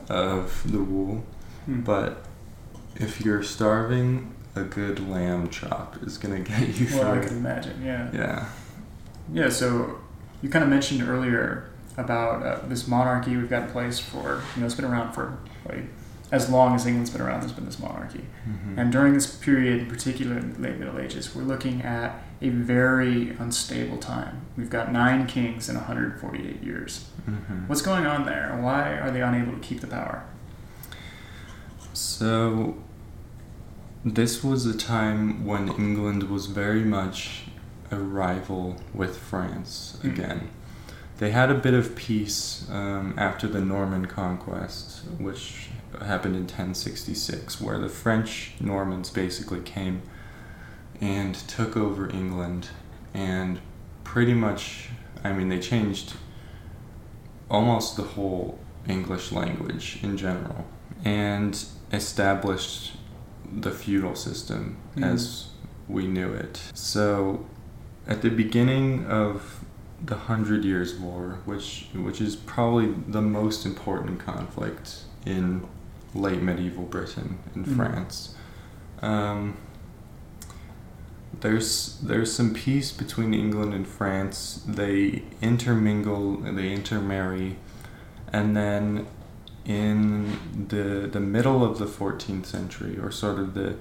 of 0.08 0.62
the 0.70 0.82
wool, 0.82 1.24
Mm. 1.68 1.84
but 1.84 2.24
if 2.96 3.20
you're 3.20 3.42
starving, 3.42 4.34
a 4.56 4.62
good 4.62 5.06
lamb 5.06 5.50
chop 5.50 5.96
is 6.02 6.16
gonna 6.16 6.40
get 6.52 6.66
you 6.80 6.86
well, 6.96 7.08
I 7.12 7.18
through. 7.18 7.28
can 7.28 7.36
imagine. 7.38 7.82
Yeah. 7.84 8.10
Yeah. 8.12 8.48
Yeah, 9.30 9.48
so 9.50 9.98
you 10.40 10.48
kind 10.48 10.62
of 10.64 10.70
mentioned 10.70 11.02
earlier 11.06 11.68
about 11.98 12.42
uh, 12.42 12.66
this 12.68 12.88
monarchy 12.88 13.36
we've 13.36 13.50
got 13.50 13.64
in 13.64 13.68
place 13.70 13.98
for, 13.98 14.42
you 14.54 14.60
know, 14.60 14.66
it's 14.66 14.74
been 14.74 14.86
around 14.86 15.12
for 15.12 15.36
like, 15.68 15.84
as 16.32 16.48
long 16.48 16.74
as 16.74 16.86
England's 16.86 17.10
been 17.10 17.20
around, 17.20 17.40
there's 17.40 17.52
been 17.52 17.66
this 17.66 17.78
monarchy. 17.78 18.24
Mhm. 18.48 18.78
And 18.78 18.90
during 18.92 19.12
this 19.12 19.26
period, 19.36 19.80
in 19.82 19.86
particular 19.88 20.38
in 20.38 20.54
the 20.54 20.60
late 20.60 20.78
Middle 20.78 20.98
Ages, 20.98 21.34
we're 21.34 21.42
looking 21.42 21.82
at 21.82 22.22
a 22.40 22.48
very 22.50 23.30
unstable 23.38 23.96
time. 23.98 24.42
We've 24.56 24.70
got 24.70 24.92
nine 24.92 25.26
kings 25.26 25.68
in 25.68 25.76
148 25.76 26.62
years. 26.62 27.06
Mhm. 27.28 27.68
What's 27.68 27.82
going 27.82 28.06
on 28.06 28.24
there? 28.26 28.56
Why 28.60 28.92
are 28.98 29.10
they 29.10 29.22
unable 29.22 29.52
to 29.54 29.58
keep 29.58 29.80
the 29.80 29.86
power? 29.88 30.22
So, 31.92 32.76
this 34.04 34.44
was 34.44 34.66
a 34.66 34.76
time 34.76 35.44
when 35.44 35.68
England 35.68 36.24
was 36.24 36.46
very 36.46 36.84
much 36.84 37.44
a 37.90 37.96
rival 37.98 38.76
with 38.94 39.18
France 39.18 39.96
Mhm. 40.02 40.12
again. 40.12 40.48
They 41.18 41.32
had 41.32 41.50
a 41.50 41.54
bit 41.54 41.74
of 41.74 41.96
peace 41.96 42.66
um, 42.70 43.14
after 43.16 43.48
the 43.48 43.60
Norman 43.60 44.06
conquest, 44.06 45.00
which 45.18 45.70
happened 46.00 46.36
in 46.36 46.46
1066, 46.46 47.60
where 47.60 47.78
the 47.78 47.88
French 47.88 48.54
Normans 48.60 49.10
basically 49.10 49.60
came 49.60 50.02
and 51.00 51.34
took 51.34 51.76
over 51.76 52.08
England 52.10 52.68
and 53.14 53.60
pretty 54.04 54.34
much, 54.34 54.88
I 55.24 55.32
mean, 55.32 55.48
they 55.48 55.58
changed 55.60 56.14
almost 57.50 57.96
the 57.96 58.02
whole 58.02 58.58
English 58.86 59.32
language 59.32 59.98
in 60.02 60.16
general 60.16 60.66
and 61.04 61.64
established 61.92 62.96
the 63.50 63.70
feudal 63.70 64.14
system 64.14 64.76
Mhm. 64.96 65.04
as 65.04 65.46
we 65.88 66.06
knew 66.06 66.32
it. 66.32 66.60
So, 66.74 67.46
at 68.06 68.22
the 68.22 68.30
beginning 68.30 69.06
of 69.06 69.64
the 70.04 70.14
Hundred 70.16 70.64
Years' 70.64 70.94
War, 70.98 71.38
which 71.44 71.88
which 71.94 72.20
is 72.20 72.36
probably 72.36 72.94
the 73.08 73.22
most 73.22 73.64
important 73.66 74.18
conflict 74.24 75.04
in 75.26 75.62
late 76.14 76.42
medieval 76.42 76.84
Britain 76.84 77.38
and 77.54 77.66
Mhm. 77.66 77.76
France, 77.76 78.34
um, 79.02 79.54
there's 81.40 81.98
there's 82.02 82.32
some 82.32 82.54
peace 82.54 82.90
between 82.92 83.34
England 83.34 83.74
and 83.74 83.86
France. 83.86 84.62
They 84.66 85.22
intermingle, 85.40 86.36
they 86.38 86.72
intermarry, 86.72 87.56
and 88.32 88.56
then 88.56 89.06
in 89.64 90.38
the 90.68 91.06
the 91.06 91.20
middle 91.20 91.64
of 91.64 91.78
the 91.78 91.86
14th 91.86 92.46
century, 92.46 92.98
or 92.98 93.10
sort 93.10 93.38
of 93.38 93.54
the 93.54 93.76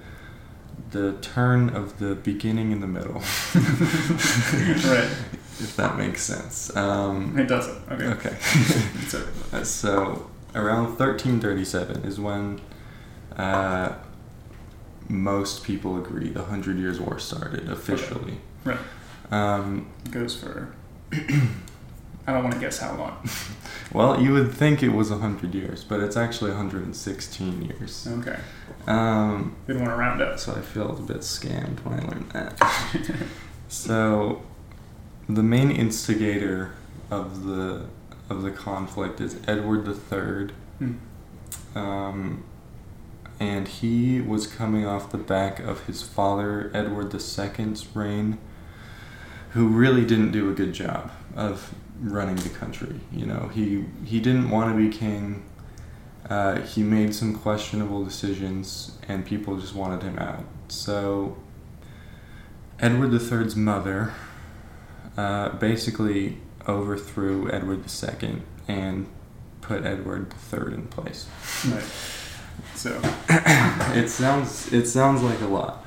the 0.91 1.13
turn 1.21 1.69
of 1.69 1.99
the 1.99 2.15
beginning 2.15 2.71
in 2.71 2.81
the 2.81 2.87
middle, 2.87 3.15
right. 3.55 5.09
if 5.59 5.75
that 5.75 5.97
makes 5.97 6.21
sense. 6.21 6.75
Um, 6.75 7.37
It 7.37 7.47
doesn't. 7.47 7.81
Okay. 7.91 8.05
okay. 8.07 8.37
So, 9.07 9.23
so 9.63 10.29
around 10.53 10.97
1337 10.97 12.03
is 12.03 12.19
when 12.19 12.59
uh, 13.37 13.93
most 15.09 15.63
people 15.63 15.97
agree 15.97 16.29
the 16.29 16.43
Hundred 16.43 16.77
Years' 16.77 16.99
War 16.99 17.19
started 17.19 17.69
officially. 17.69 18.37
Right. 18.63 18.77
Um, 19.31 19.87
goes 20.11 20.35
for 20.35 20.73
I 21.11 22.33
don't 22.33 22.43
want 22.43 22.53
to 22.55 22.59
guess 22.59 22.79
how 22.79 22.95
long. 22.97 23.17
Well, 23.93 24.21
you 24.21 24.33
would 24.33 24.51
think 24.51 24.83
it 24.83 24.89
was 24.89 25.11
100 25.11 25.55
years, 25.55 25.85
but 25.85 26.01
it's 26.01 26.17
actually 26.17 26.51
116 26.51 27.61
years. 27.61 28.05
Okay. 28.19 28.37
Um, 28.85 29.55
Didn't 29.65 29.81
want 29.81 29.93
to 29.93 29.97
round 29.97 30.21
up. 30.21 30.37
so 30.39 30.51
I 30.51 30.59
felt 30.59 30.99
a 30.99 31.03
bit 31.03 31.19
scammed 31.19 31.79
when 31.85 31.97
I 32.01 32.03
learned 32.05 32.29
that. 32.31 32.61
so, 33.69 34.41
the 35.29 35.41
main 35.41 35.71
instigator 35.71 36.73
of 37.09 37.45
the 37.45 37.85
of 38.29 38.41
the 38.41 38.51
conflict 38.51 39.21
is 39.21 39.37
Edward 39.47 39.87
III, 39.87 40.49
Hmm. 40.79 41.77
um, 41.77 42.43
and 43.39 43.67
he 43.67 44.19
was 44.21 44.47
coming 44.47 44.85
off 44.85 45.11
the 45.11 45.17
back 45.17 45.59
of 45.59 45.85
his 45.85 46.01
father 46.01 46.71
Edward 46.73 47.13
II's 47.13 47.95
reign, 47.95 48.37
who 49.51 49.67
really 49.67 50.05
didn't 50.05 50.31
do 50.31 50.49
a 50.49 50.53
good 50.53 50.73
job 50.73 51.11
of 51.35 51.73
running 52.01 52.35
the 52.35 52.49
country. 52.49 52.99
You 53.11 53.25
know, 53.25 53.49
he 53.53 53.85
he 54.05 54.19
didn't 54.19 54.49
want 54.49 54.75
to 54.75 54.77
be 54.77 54.95
king. 54.95 55.43
Uh, 56.29 56.61
he 56.61 56.83
made 56.83 57.15
some 57.15 57.33
questionable 57.35 58.03
decisions, 58.03 58.97
and 59.07 59.25
people 59.25 59.57
just 59.57 59.73
wanted 59.73 60.03
him 60.03 60.19
out. 60.19 60.43
So, 60.67 61.37
Edward 62.79 63.13
III's 63.13 63.55
mother 63.55 64.13
uh, 65.15 65.49
basically 65.49 66.39
overthrew 66.67 67.49
Edward 67.49 67.85
II 67.87 68.41
and 68.67 69.07
put 69.61 69.85
Edward 69.85 70.33
III 70.51 70.73
in 70.73 70.87
place. 70.87 71.27
Right. 71.65 71.83
So, 72.77 72.91
It 73.97 74.07
sounds 74.09 74.71
it 74.71 74.85
sounds 74.85 75.23
like 75.23 75.41
a 75.41 75.47
lot, 75.47 75.85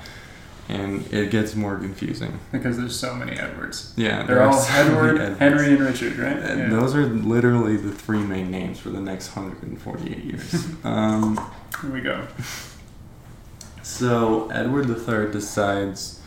and 0.69 1.07
it 1.13 1.31
gets 1.31 1.55
more 1.55 1.77
confusing. 1.79 2.41
because 2.51 2.77
there's 2.79 2.99
so 2.99 3.15
many 3.15 3.33
Edwards. 3.39 3.95
Yeah, 3.97 4.25
They're 4.25 4.43
all 4.43 4.53
so 4.59 4.73
Edward. 4.75 5.37
Henry, 5.39 5.75
and 5.75 5.81
Richard, 5.81 6.17
right? 6.19 6.37
And 6.37 6.73
Those 6.73 6.95
are 6.97 7.07
literally 7.07 7.77
the 7.77 7.93
three 7.93 8.19
main 8.25 8.51
names 8.51 8.81
for 8.81 8.91
the 8.91 9.01
next 9.01 9.37
148 9.37 10.25
years. 10.25 10.67
um, 10.85 11.39
Here 11.81 11.91
we 11.91 12.01
go. 12.01 12.27
so 13.83 14.49
Edward 14.51 14.89
III 14.89 15.31
decides 15.31 16.21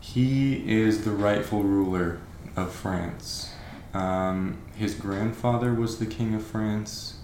he 0.00 0.62
is 0.70 1.04
the 1.04 1.10
rightful 1.10 1.64
ruler 1.64 2.20
of 2.56 2.72
France. 2.72 3.50
Um, 3.92 4.58
his 4.76 4.94
grandfather 4.94 5.74
was 5.74 5.98
the 5.98 6.06
king 6.06 6.34
of 6.34 6.44
France, 6.44 7.14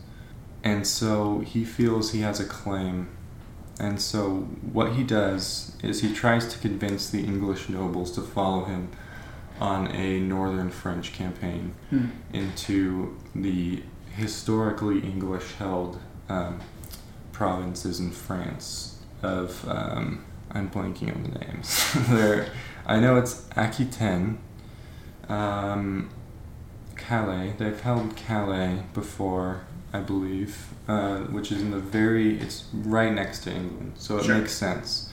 and 0.65 0.87
so 0.87 1.41
he 1.41 1.65
feels 1.65 2.13
he 2.13 2.21
has 2.21 2.41
a 2.41 2.45
claim. 2.45 3.09
And 3.79 4.01
so 4.01 4.41
what 4.73 4.93
he 4.93 5.03
does 5.03 5.75
is 5.83 6.03
he 6.03 6.13
tries 6.13 6.53
to 6.53 6.59
convince 6.59 7.09
the 7.09 7.21
English 7.25 7.69
nobles 7.71 8.13
to 8.13 8.21
follow 8.21 8.65
him 8.65 8.91
on 9.59 9.89
a 9.89 10.21
northern 10.21 10.71
French 10.71 11.13
campaign 11.13 11.75
Hmm. 11.91 12.07
into 12.33 13.17
the 13.35 13.83
historically 14.17 15.01
English 15.01 15.55
held 15.55 15.99
um, 16.29 16.61
provinces 17.33 18.01
in 18.01 18.11
France 18.11 18.99
of 19.23 19.67
um, 19.69 20.25
I'm 20.51 20.69
blanking 20.71 21.15
on 21.15 21.23
the 21.23 21.39
names. 21.39 21.95
there, 22.09 22.49
I 22.87 22.99
know 23.01 23.17
it's 23.17 23.47
Aquitaine, 23.57 24.39
um, 25.29 26.11
Calais. 26.97 27.55
They've 27.57 27.81
held 27.81 28.17
Calais 28.17 28.83
before, 28.95 29.63
I 29.93 30.01
believe, 30.01 30.69
uh, 30.89 31.19
which 31.37 31.51
is 31.53 31.61
in 31.63 31.71
the 31.73 31.79
very. 31.81 32.39
It's 32.39 32.65
right 32.73 33.13
next 33.13 33.41
to 33.45 33.51
England, 33.53 33.93
so 33.97 34.19
it 34.19 34.25
Sure. 34.25 34.37
makes 34.39 34.53
sense. 34.53 35.11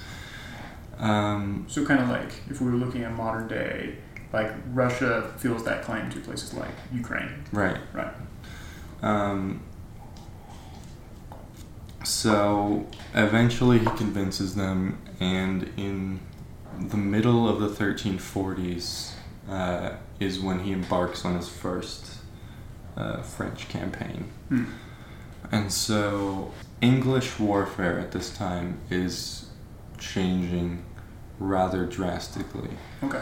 Um, 0.99 1.65
So, 1.67 1.85
kind 1.85 1.99
of 1.99 2.09
like 2.09 2.31
if 2.49 2.61
we 2.61 2.69
were 2.71 2.77
looking 2.77 3.03
at 3.03 3.13
modern 3.15 3.47
day, 3.47 3.95
like 4.33 4.51
Russia 4.73 5.31
feels 5.37 5.63
that 5.65 5.83
claim 5.83 6.09
to 6.11 6.19
places 6.19 6.53
like 6.53 6.71
Ukraine. 6.93 7.43
right. 7.51 7.77
Right. 7.93 8.13
Um, 9.03 9.61
so 12.03 12.85
eventually 13.13 13.79
he 13.79 13.85
convinces 13.85 14.55
them, 14.55 14.99
and 15.19 15.69
in 15.77 16.19
the 16.79 16.97
middle 16.97 17.47
of 17.47 17.59
the 17.59 17.67
1340s 17.69 19.13
uh, 19.49 19.91
is 20.19 20.39
when 20.39 20.59
he 20.59 20.71
embarks 20.71 21.25
on 21.25 21.35
his 21.35 21.49
first 21.49 22.05
uh, 22.97 23.21
French 23.21 23.69
campaign. 23.69 24.25
Hmm. 24.49 24.65
And 25.51 25.71
so 25.71 26.51
English 26.81 27.39
warfare 27.39 27.99
at 27.99 28.11
this 28.11 28.29
time 28.35 28.79
is 28.89 29.45
changing 29.97 30.83
rather 31.39 31.85
drastically 31.85 32.71
Okay. 33.03 33.21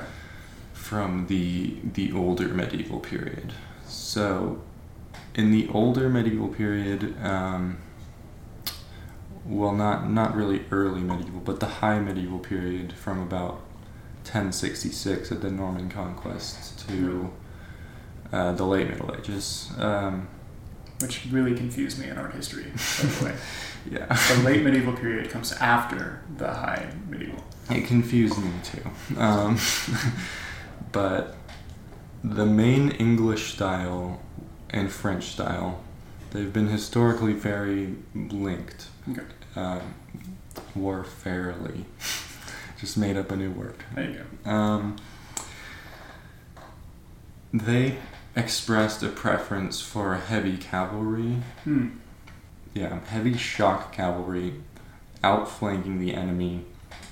from 0.74 1.28
the 1.28 1.78
the 1.94 2.12
older 2.12 2.48
medieval 2.48 3.00
period. 3.00 3.54
So, 3.88 4.62
in 5.36 5.52
the 5.52 5.68
older 5.70 6.10
medieval 6.10 6.48
period, 6.48 7.16
um, 7.24 7.78
well, 9.46 9.74
not 9.74 10.10
not 10.10 10.36
really 10.36 10.66
early 10.72 11.02
medieval, 11.02 11.42
but 11.42 11.60
the 11.60 11.68
high 11.68 12.00
medieval 12.00 12.40
period 12.40 12.94
from 12.94 13.20
about 13.22 13.62
1066 14.24 15.32
at 15.32 15.42
the 15.42 15.52
Norman 15.52 15.90
conquest 15.90 16.88
to 16.88 17.32
uh, 18.32 18.52
the 18.54 18.66
late 18.66 18.90
Middle 18.90 19.16
Ages. 19.16 19.72
Um, 19.78 20.28
Which 21.00 21.28
really 21.32 21.56
confused 21.56 22.00
me 22.00 22.10
in 22.10 22.18
art 22.18 22.34
history, 22.34 22.66
by 22.66 23.08
the 23.08 23.26
way. 23.26 23.36
yeah, 23.92 24.18
The 24.36 24.44
late 24.44 24.64
medieval 24.64 24.94
period 24.94 25.30
comes 25.30 25.52
after 25.54 26.22
the 26.38 26.48
high 26.54 26.92
medieval. 27.10 27.44
It 27.70 27.86
confused 27.88 28.38
me 28.38 28.52
too. 28.64 29.20
Um, 29.20 29.58
but 30.92 31.36
the 32.24 32.46
main 32.46 32.92
English 32.92 33.54
style 33.54 34.22
and 34.70 34.92
French 34.92 35.26
style, 35.26 35.84
they've 36.32 36.52
been 36.52 36.68
historically 36.68 37.34
very 37.34 37.96
linked. 38.14 38.88
Okay. 39.10 39.22
Um, 39.56 39.96
warfarely. 40.78 41.86
Just 42.80 42.98
made 42.98 43.16
up 43.18 43.32
a 43.32 43.36
new 43.36 43.52
word. 43.52 43.76
There 43.94 44.10
you 44.10 44.26
go. 44.44 44.50
Um, 44.50 44.98
they 47.60 47.98
expressed 48.36 49.02
a 49.04 49.10
preference 49.10 49.82
for 49.82 50.16
heavy 50.16 50.58
cavalry 50.58 51.38
Hmm. 51.64 51.88
yeah, 52.74 53.00
heavy 53.06 53.38
shock 53.38 53.94
cavalry 53.94 54.56
outflanking 55.24 56.00
the 56.00 56.14
enemy 56.14 56.66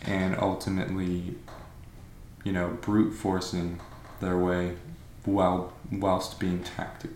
and 0.06 0.36
ultimately, 0.38 1.36
you 2.44 2.52
know, 2.52 2.78
brute 2.82 3.14
forcing 3.14 3.80
their 4.20 4.38
way 4.38 4.76
while 5.26 5.74
whilst 5.92 6.40
being 6.40 6.62
tactic 6.64 7.12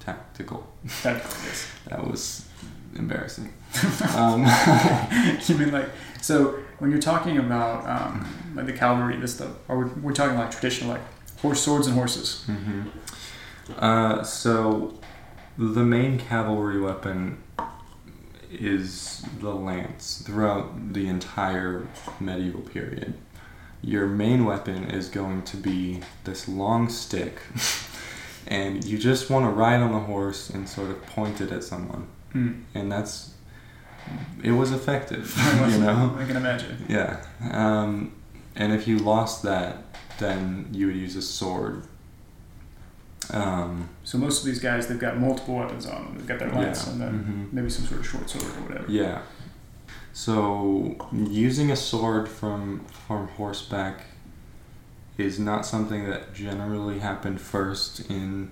tactical. 0.00 0.66
That, 1.02 1.22
yes. 1.22 1.68
That 1.88 2.06
was 2.06 2.48
embarrassing. 2.96 3.52
um, 4.16 4.40
you 5.46 5.56
mean 5.56 5.72
like 5.72 5.88
so 6.20 6.58
when 6.78 6.90
you're 6.90 7.00
talking 7.00 7.38
about 7.38 7.86
um, 7.88 8.52
like 8.54 8.66
the 8.66 8.72
cavalry, 8.72 9.16
this 9.16 9.34
stuff, 9.34 9.50
or 9.68 9.78
we're, 9.78 9.94
we're 10.00 10.12
talking 10.12 10.36
like 10.36 10.50
traditional 10.50 10.90
like 10.90 11.00
horse 11.42 11.60
swords 11.60 11.86
and 11.86 11.96
horses. 11.96 12.44
mhm. 12.46 12.86
uh, 13.78 14.22
so 14.22 14.94
the 15.58 15.84
main 15.84 16.18
cavalry 16.18 16.80
weapon 16.80 17.38
is 18.50 19.24
the 19.40 19.50
lance 19.54 20.22
throughout 20.24 20.92
the 20.92 21.06
entire 21.08 21.86
medieval 22.20 22.60
period. 22.60 23.14
Your 23.82 24.06
main 24.06 24.44
weapon 24.44 24.90
is 24.90 25.08
going 25.08 25.42
to 25.44 25.56
be 25.56 26.00
this 26.24 26.46
long 26.48 26.88
stick, 26.88 27.38
and 28.46 28.84
you 28.84 28.98
just 28.98 29.30
want 29.30 29.44
to 29.46 29.50
ride 29.50 29.80
on 29.80 29.92
the 29.92 30.00
horse 30.00 30.50
and 30.50 30.68
sort 30.68 30.90
of 30.90 31.02
point 31.06 31.40
it 31.40 31.50
at 31.52 31.64
someone, 31.64 32.06
Hmm. 32.32 32.52
and 32.74 32.90
that's 32.92 33.30
it 34.42 34.52
was 34.52 34.72
effective, 34.72 35.32
you 35.70 35.78
know. 35.78 36.16
I 36.18 36.24
can 36.24 36.36
imagine. 36.36 36.84
Yeah, 36.88 37.24
um, 37.50 38.12
and 38.56 38.72
if 38.72 38.86
you 38.88 38.98
lost 38.98 39.42
that, 39.44 39.78
then 40.18 40.68
you 40.72 40.86
would 40.86 40.96
use 40.96 41.16
a 41.16 41.22
sword. 41.22 41.84
Um, 43.30 43.88
So 44.04 44.18
most 44.18 44.40
of 44.40 44.46
these 44.46 44.58
guys, 44.58 44.88
they've 44.88 44.98
got 44.98 45.18
multiple 45.18 45.54
weapons 45.56 45.86
on 45.86 46.04
them. 46.04 46.14
They've 46.18 46.26
got 46.26 46.38
their 46.40 46.50
lance 46.50 46.84
Yeah. 46.86 46.92
and 46.92 47.00
then 47.00 47.48
Mhm. 47.50 47.52
maybe 47.54 47.70
some 47.70 47.86
sort 47.86 48.00
of 48.00 48.06
short 48.06 48.28
sword 48.28 48.44
or 48.44 48.62
whatever. 48.68 48.90
Yeah. 48.90 49.20
So 50.12 50.96
using 51.12 51.70
a 51.70 51.76
sword 51.76 52.28
from 52.28 52.80
from 53.06 53.28
horseback 53.28 54.02
is 55.18 55.38
not 55.38 55.64
something 55.64 56.08
that 56.10 56.34
generally 56.34 56.98
happened 56.98 57.40
first 57.40 58.00
in 58.10 58.50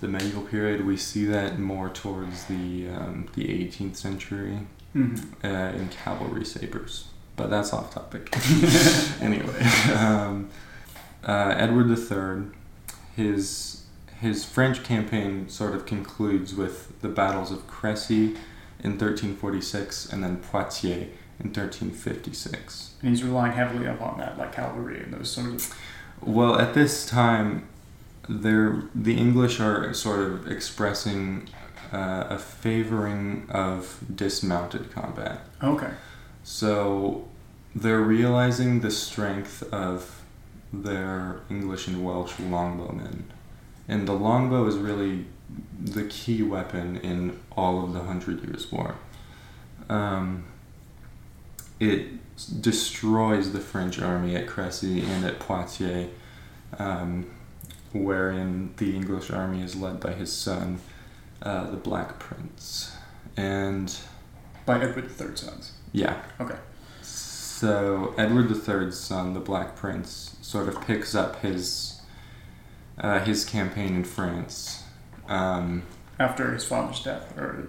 the 0.00 0.08
medieval 0.08 0.42
period. 0.42 0.86
We 0.86 0.96
see 0.96 1.24
that 1.26 1.58
more 1.58 1.88
towards 1.88 2.44
the 2.44 2.88
um, 2.88 3.28
the 3.34 3.48
18th 3.50 3.96
century 3.96 4.66
Mhm. 4.94 5.18
uh, 5.44 5.76
in 5.76 5.88
cavalry 5.88 6.44
sabers, 6.44 7.08
but 7.34 7.50
that's 7.50 7.72
off 7.72 7.92
topic. 7.92 8.34
anyway, 9.20 9.60
um, 9.94 10.48
uh, 11.24 11.54
Edward 11.56 11.90
III, 11.90 12.50
his 13.14 13.82
his 14.20 14.44
French 14.44 14.82
campaign 14.82 15.48
sort 15.48 15.74
of 15.74 15.84
concludes 15.84 16.54
with 16.54 17.00
the 17.02 17.08
battles 17.08 17.50
of 17.50 17.66
Crécy 17.66 18.36
in 18.82 18.92
1346 18.92 20.10
and 20.10 20.24
then 20.24 20.38
Poitiers 20.38 21.08
in 21.38 21.48
1356. 21.48 22.94
And 23.02 23.10
he's 23.10 23.22
relying 23.22 23.52
heavily 23.52 23.86
upon 23.86 24.18
that, 24.18 24.38
like 24.38 24.54
cavalry 24.54 25.00
and 25.00 25.12
those 25.12 25.30
sort 25.30 25.48
of. 25.48 25.74
Well, 26.22 26.58
at 26.58 26.72
this 26.72 27.06
time, 27.06 27.68
they're 28.28 28.82
the 28.94 29.16
English 29.16 29.60
are 29.60 29.92
sort 29.92 30.20
of 30.20 30.50
expressing 30.50 31.48
uh, 31.92 32.26
a 32.30 32.38
favoring 32.38 33.46
of 33.50 34.00
dismounted 34.14 34.90
combat. 34.90 35.40
Okay. 35.62 35.90
So 36.42 37.28
they're 37.74 38.00
realizing 38.00 38.80
the 38.80 38.90
strength 38.90 39.62
of 39.72 40.15
their 40.84 41.40
English 41.50 41.86
and 41.88 42.04
Welsh 42.04 42.32
longbowmen. 42.34 43.22
And 43.88 44.06
the 44.08 44.12
longbow 44.14 44.66
is 44.66 44.76
really 44.76 45.26
the 45.80 46.04
key 46.04 46.42
weapon 46.42 46.96
in 46.96 47.38
all 47.56 47.84
of 47.84 47.92
the 47.92 48.00
Hundred 48.00 48.42
Years' 48.44 48.70
War. 48.72 48.96
Um, 49.88 50.44
it 51.78 52.08
destroys 52.60 53.52
the 53.52 53.60
French 53.60 54.00
army 54.00 54.34
at 54.34 54.46
Crécy 54.46 55.04
and 55.06 55.24
at 55.24 55.38
Poitiers, 55.38 56.10
um, 56.78 57.26
wherein 57.92 58.74
the 58.78 58.96
English 58.96 59.30
army 59.30 59.62
is 59.62 59.76
led 59.76 60.00
by 60.00 60.12
his 60.12 60.32
son, 60.32 60.80
uh, 61.42 61.70
the 61.70 61.76
Black 61.76 62.18
Prince. 62.18 62.96
And 63.36 63.94
By 64.64 64.80
Edward 64.82 65.10
III's 65.20 65.40
sons. 65.40 65.72
yeah, 65.92 66.16
Okay. 66.40 66.56
So 67.56 68.14
Edward 68.18 68.50
III's 68.50 68.98
son, 68.98 69.32
the 69.34 69.40
Black 69.40 69.76
Prince, 69.76 70.36
sort 70.42 70.68
of 70.68 70.80
picks 70.86 71.14
up 71.14 71.40
his 71.40 72.00
uh, 72.98 73.20
his 73.20 73.44
campaign 73.44 73.94
in 73.96 74.04
France. 74.04 74.82
Um, 75.28 75.82
After 76.18 76.52
his 76.52 76.64
father's 76.64 77.02
death, 77.02 77.36
or 77.36 77.68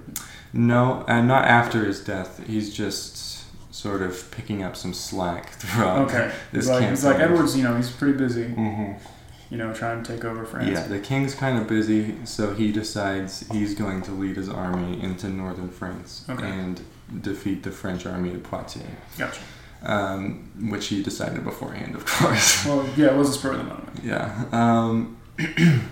no, 0.54 1.06
and 1.08 1.28
not 1.28 1.46
after 1.46 1.86
his 1.86 2.00
death. 2.04 2.46
He's 2.48 2.74
just 2.74 3.46
sort 3.74 4.02
of 4.02 4.30
picking 4.32 4.64
up 4.64 4.76
some 4.76 4.94
slack 4.94 5.50
throughout. 5.60 6.08
okay, 6.10 6.32
this 6.52 6.66
he's 6.66 6.70
like, 6.70 6.90
he's 6.90 7.06
like. 7.06 7.20
Edward's. 7.20 7.56
You 7.58 7.64
know, 7.64 7.76
he's 7.76 7.90
pretty 7.92 8.18
busy. 8.18 8.46
hmm 8.46 8.94
You 9.50 9.58
know, 9.58 9.74
trying 9.74 10.04
to 10.04 10.12
take 10.14 10.26
over 10.26 10.46
France. 10.46 10.70
Yeah, 10.70 10.88
the 10.88 11.00
king's 11.00 11.34
kind 11.34 11.58
of 11.58 11.68
busy, 11.68 12.16
so 12.26 12.54
he 12.54 12.72
decides 12.72 13.46
he's 13.52 13.74
going 13.76 14.02
to 14.04 14.12
lead 14.12 14.36
his 14.36 14.50
army 14.50 15.02
into 15.02 15.30
northern 15.30 15.70
France 15.70 16.26
Okay. 16.30 16.50
and 16.50 16.82
defeat 17.22 17.64
the 17.64 17.72
French 17.72 18.06
army 18.06 18.34
at 18.34 18.44
Poitiers, 18.44 18.86
Gotcha. 19.18 19.40
Um, 19.84 20.52
which 20.72 20.88
he 20.88 21.02
decided 21.04 21.44
beforehand, 21.44 21.96
of 21.96 22.06
course. 22.18 22.66
Well, 22.66 22.88
yeah, 22.96 23.08
it 23.08 23.16
was 23.16 23.30
a 23.30 23.34
spur 23.34 23.52
of 23.54 23.58
the 23.60 23.64
moment. 23.64 24.00
Yeah. 24.04 24.46
Um, 24.52 25.18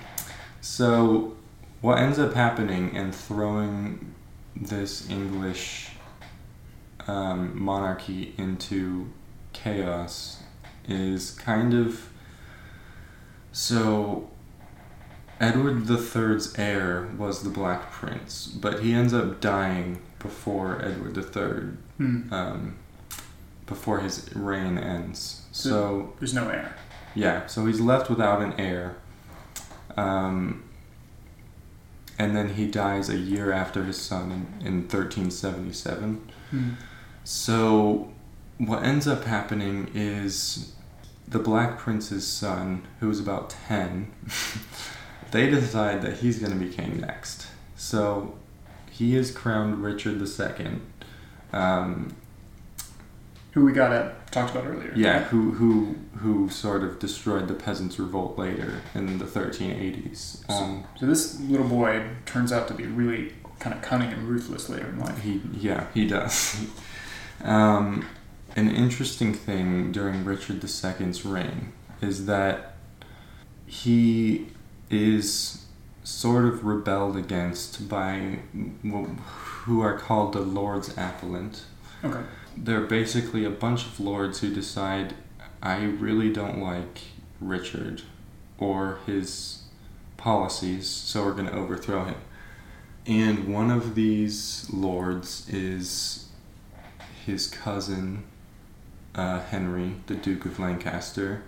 so, 0.62 1.36
what 1.82 2.00
ends 2.00 2.18
up 2.20 2.34
happening 2.34 2.96
and 2.96 3.14
throwing 3.14 4.14
this 4.56 5.10
English 5.10 5.90
um, 7.08 7.62
monarchy 7.62 8.34
into 8.38 9.12
chaos 9.54 10.42
is 10.88 11.32
kind 11.32 11.74
of. 11.74 12.10
So, 13.52 14.30
Edward 15.40 15.90
III's 15.90 16.56
heir 16.58 17.08
was 17.18 17.44
the 17.44 17.50
Black 17.50 17.92
Prince, 17.92 18.48
but 18.48 18.82
he 18.82 18.94
ends 18.94 19.14
up 19.14 19.40
dying 19.42 20.02
before 20.20 20.82
Edward 20.84 21.18
III, 21.18 21.78
Hmm. 21.98 22.34
um, 22.34 22.76
before 23.66 24.00
his 24.00 24.30
reign 24.36 24.78
ends. 24.78 25.42
So- 25.52 26.14
There's 26.20 26.34
no 26.34 26.50
heir. 26.50 26.76
yeah, 27.16 27.48
so 27.48 27.66
he's 27.66 27.80
left 27.82 28.10
without 28.10 28.42
an 28.42 28.54
heir. 28.60 28.96
Um, 29.98 30.64
and 32.18 32.36
then 32.36 32.54
he 32.56 32.68
dies 32.68 33.10
a 33.10 33.18
year 33.18 33.52
after 33.52 33.84
his 33.84 33.98
son 34.00 34.32
in, 34.62 34.68
in 34.68 34.74
1377. 34.82 36.32
Hmm. 36.52 36.70
So, 37.24 38.12
what 38.58 38.84
ends 38.84 39.08
up 39.08 39.24
happening 39.26 39.90
is 39.94 40.74
the 41.28 41.40
Black 41.40 41.78
Prince's 41.78 42.26
son, 42.26 42.84
who 43.00 43.10
is 43.10 43.20
about 43.20 43.50
10, 43.68 44.12
they 45.32 45.50
decide 45.50 46.02
that 46.04 46.18
he's 46.18 46.40
going 46.40 46.52
to 46.54 46.58
be 46.58 46.70
king 46.72 47.02
next. 47.02 47.48
So, 47.76 48.36
he 48.92 49.16
is 49.16 49.32
crowned 49.32 49.84
Richard 49.84 50.22
II. 50.22 50.80
Um, 51.52 52.16
Who 53.56 53.66
we 53.66 53.72
got 53.72 53.92
at 53.94 54.32
talked 54.32 54.52
about 54.52 54.68
earlier. 54.68 54.92
yeah, 54.96 55.24
who 55.24 55.52
who 55.52 55.96
who 56.18 56.50
sort 56.50 56.84
of 56.84 57.00
destroyed 57.00 57.48
the 57.48 57.54
peasants' 57.54 57.98
revolt 57.98 58.38
later 58.38 58.82
in 58.94 59.18
the 59.18 59.26
1380s. 59.26 60.50
Um, 60.50 60.84
So 61.00 61.06
this 61.06 61.40
little 61.40 61.68
boy 61.68 62.06
turns 62.26 62.52
out 62.52 62.68
to 62.68 62.74
be 62.74 62.86
really 62.86 63.34
kind 63.60 63.74
of 63.74 63.82
cunning 63.82 64.12
and 64.12 64.28
ruthless 64.28 64.68
later 64.70 64.90
in 64.90 65.00
life. 65.00 65.18
he 65.22 65.42
yeah 65.54 65.88
he 65.94 66.06
does. 66.06 66.68
um, 67.44 68.06
an 68.58 68.70
interesting 68.70 69.34
thing 69.34 69.92
during 69.94 70.26
Richard 70.26 70.62
II's 70.64 71.26
reign 71.26 71.72
is 72.02 72.26
that 72.26 72.76
he 73.66 74.48
is 74.90 75.66
sort 76.04 76.46
of 76.46 76.66
rebelled 76.66 77.16
against 77.18 77.88
by 77.90 78.40
who 79.64 79.82
are 79.82 79.98
called 79.98 80.34
the 80.34 80.42
Lords 80.42 80.90
Appellant. 80.98 81.64
Okay. 82.04 82.22
They're 82.58 82.82
basically 82.82 83.44
a 83.46 83.50
bunch 83.50 83.86
of 83.86 84.00
lords 84.00 84.40
who 84.40 84.54
decide 84.54 85.14
I 85.62 85.84
really 85.84 86.32
don't 86.32 86.60
like 86.62 87.00
Richard 87.42 88.04
or 88.58 89.00
his 89.06 89.64
policies, 90.18 90.88
so 90.88 91.24
we're 91.26 91.34
going 91.34 91.48
to 91.48 91.54
overthrow 91.54 92.06
him. 92.06 92.16
And 93.06 93.48
one 93.54 93.70
of 93.72 93.96
these 93.96 94.68
lords 94.72 95.48
is 95.50 96.28
his 97.26 97.48
cousin 97.48 98.24
uh, 99.14 99.40
Henry, 99.42 99.96
the 100.08 100.16
Duke 100.16 100.46
of 100.46 100.60
Lancaster. 100.60 101.44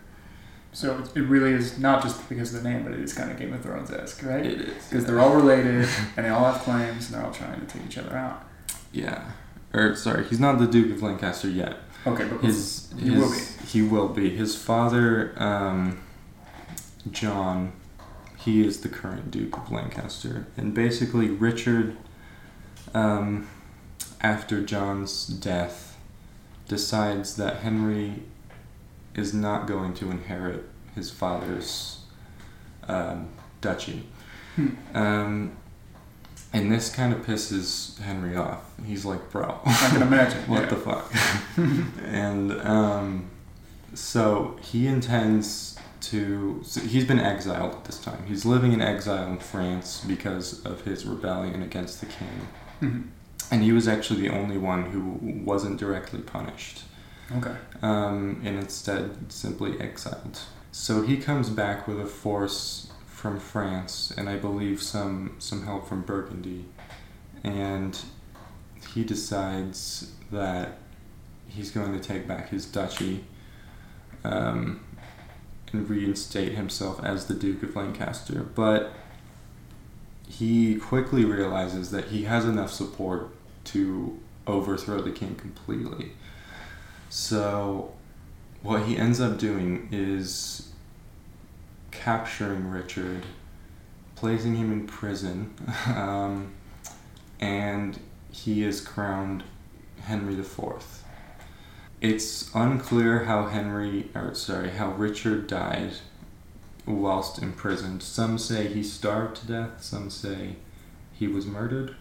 So 0.71 0.99
it- 0.99 1.17
it 1.17 1.21
really 1.23 1.51
is 1.53 1.77
not 1.79 2.01
just 2.03 2.27
because 2.29 2.53
of 2.53 2.63
the 2.63 2.69
name, 2.69 2.83
but 2.83 2.93
it 2.93 2.99
is 2.99 3.13
kind 3.13 3.29
of 3.31 3.37
Game 3.37 3.51
of 3.53 3.61
Thrones 3.61 3.91
esque, 3.91 4.23
right? 4.23 4.45
It 4.45 4.61
is 4.61 4.83
Because 4.89 5.05
they're 5.05 5.19
all 5.19 5.35
related 5.35 5.87
and 6.15 6.25
they 6.25 6.29
all 6.29 6.45
have 6.51 6.61
claims 6.61 7.05
and 7.07 7.15
they're 7.15 7.25
all 7.25 7.33
trying 7.33 7.59
to 7.59 7.65
take 7.65 7.85
each 7.85 7.97
other 7.97 8.15
out. 8.15 8.45
yeah. 8.91 9.31
Or 9.77 9.95
sorry, 9.95 10.25
he's 10.25 10.39
not 10.39 10.57
the 10.57 10.65
Duke 10.65 10.91
of 10.91 11.03
Lancaster 11.03 11.47
yet. 11.47 11.77
Okay, 12.05 12.25
but 12.25 12.41
His, 12.41 12.91
He 12.97 13.09
his 13.09 13.15
will 13.15 13.31
be. 13.31 13.67
He 13.67 13.81
will 13.81 14.07
be. 14.09 14.29
His 14.35 14.55
father, 14.55 15.33
um, 15.37 16.01
John, 17.11 17.73
he 18.37 18.65
is 18.65 18.81
the 18.81 18.89
current 18.89 19.29
Duke 19.29 19.55
of 19.55 19.71
Lancaster, 19.71 20.47
and 20.57 20.73
basically 20.73 21.29
Richard, 21.29 21.95
um, 22.95 23.47
after 24.19 24.63
John's 24.63 25.27
death, 25.27 25.97
decides 26.67 27.35
that 27.35 27.57
Henry 27.57 28.23
is 29.13 29.33
not 29.33 29.67
going 29.67 29.93
to 29.95 30.09
inherit 30.09 30.63
his 30.95 31.11
father's 31.11 31.99
um, 32.87 33.29
duchy. 33.61 34.07
Hmm. 34.55 35.49
And 36.53 36.71
this 36.71 36.89
kind 36.93 37.13
of 37.13 37.25
pisses 37.25 37.97
Henry 37.99 38.35
off. 38.35 38.63
He's 38.85 39.05
like, 39.05 39.31
bro. 39.31 39.59
I 39.65 39.89
can 39.91 40.01
imagine. 40.01 40.39
What 40.47 40.63
yeah. 40.63 40.69
the 40.69 40.75
fuck? 40.77 41.13
and 42.03 42.51
um, 42.61 43.29
so 43.93 44.57
he 44.61 44.87
intends 44.87 45.77
to. 46.01 46.61
So 46.63 46.81
he's 46.81 47.05
been 47.05 47.19
exiled 47.19 47.73
at 47.75 47.85
this 47.85 47.99
time. 47.99 48.23
He's 48.27 48.45
living 48.45 48.71
in 48.71 48.81
exile 48.81 49.27
in 49.31 49.39
France 49.39 50.03
because 50.07 50.65
of 50.65 50.81
his 50.81 51.05
rebellion 51.05 51.61
against 51.63 51.99
the 51.99 52.05
king. 52.07 52.47
Mhm. 52.81 53.03
And 53.51 53.63
he 53.63 53.71
was 53.71 53.87
actually 53.87 54.21
the 54.21 54.29
only 54.29 54.57
one 54.57 54.83
who 54.91 55.19
wasn't 55.45 55.77
directly 55.79 56.19
punished, 56.19 56.83
Okay. 57.37 57.55
um, 57.81 58.41
and 58.43 58.57
instead 58.57 59.31
simply 59.31 59.79
exiled. 59.79 60.39
So 60.73 61.01
he 61.01 61.15
comes 61.17 61.49
back 61.49 61.87
with 61.87 61.99
a 61.99 62.05
force 62.05 62.87
from 63.17 63.39
France, 63.39 64.13
and 64.15 64.29
I 64.29 64.35
believe 64.35 64.79
some 64.79 65.37
some 65.39 65.65
help 65.65 65.89
from 65.89 66.03
Burgundy, 66.03 66.65
and 67.43 67.99
he 68.93 69.03
decides 69.03 70.11
that 70.31 70.77
he's 71.47 71.71
going 71.71 71.93
to 71.93 71.99
take 71.99 72.27
back 72.27 72.49
his 72.49 72.67
duchy 72.67 73.23
um, 74.23 74.81
and 75.73 75.89
reinstate 75.89 76.51
himself 76.51 77.03
as 77.03 77.25
the 77.25 77.33
Duke 77.33 77.63
of 77.63 77.75
Lancaster. 77.75 78.43
But 78.43 78.93
he 80.29 80.75
quickly 80.75 81.25
realizes 81.25 81.89
that 81.89 82.09
he 82.09 82.25
has 82.25 82.45
enough 82.45 82.71
support 82.71 83.29
to 83.63 84.19
overthrow 84.45 85.01
the 85.01 85.11
king 85.11 85.33
completely. 85.33 86.11
So, 87.09 87.95
what 88.61 88.83
he 88.83 88.95
ends 88.95 89.19
up 89.19 89.39
doing 89.39 89.89
is 89.91 90.67
capturing 91.97 92.69
Richard, 92.69 93.25
placing 94.15 94.55
him 94.55 94.71
in 94.71 94.87
prison, 94.87 95.53
um, 95.87 96.53
and 97.39 97.99
he 98.31 98.63
is 98.63 98.81
crowned 98.81 99.43
Henry 100.01 100.39
IV. 100.39 101.03
It's 101.99 102.53
unclear 102.53 103.25
how 103.25 103.47
Henry, 103.47 104.09
or 104.13 104.35
sorry, 104.35 104.69
how 104.69 104.91
Richard 104.91 105.47
died 105.47 105.93
whilst 106.85 107.41
imprisoned. 107.41 108.03
Some 108.03 108.37
say 108.37 108.67
he 108.67 108.83
starved 108.83 109.37
to 109.37 109.47
death. 109.47 109.83
Some 109.83 110.09
say 110.09 110.57
he 111.13 111.27
was 111.27 111.45
murdered. 111.45 111.95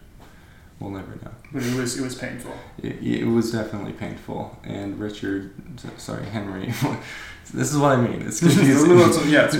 We'll 0.81 0.91
never 0.91 1.13
know. 1.23 1.31
But 1.53 1.63
it 1.63 1.75
was 1.75 1.99
it 1.99 2.03
was 2.03 2.15
painful. 2.15 2.53
It, 2.83 3.03
it 3.03 3.25
was 3.25 3.51
definitely 3.53 3.93
painful, 3.93 4.59
and 4.65 4.99
Richard, 5.01 5.53
sorry, 5.97 6.27
Henry. 6.27 6.67
this 7.55 7.73
is 7.73 7.79
what 7.79 7.93
I 7.93 7.97
mean. 7.97 8.23
It's 8.23 8.41
confusing. 8.41 8.97
little- 8.97 9.27
yeah, 9.27 9.51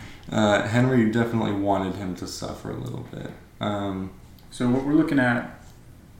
uh, 0.32 0.66
Henry 0.66 1.10
definitely 1.12 1.52
wanted 1.52 1.94
him 1.94 2.16
to 2.16 2.26
suffer 2.26 2.70
a 2.70 2.76
little 2.76 3.06
bit. 3.12 3.30
Um, 3.60 4.10
So 4.50 4.68
what 4.68 4.84
we're 4.84 4.94
looking 4.94 5.18
at 5.20 5.62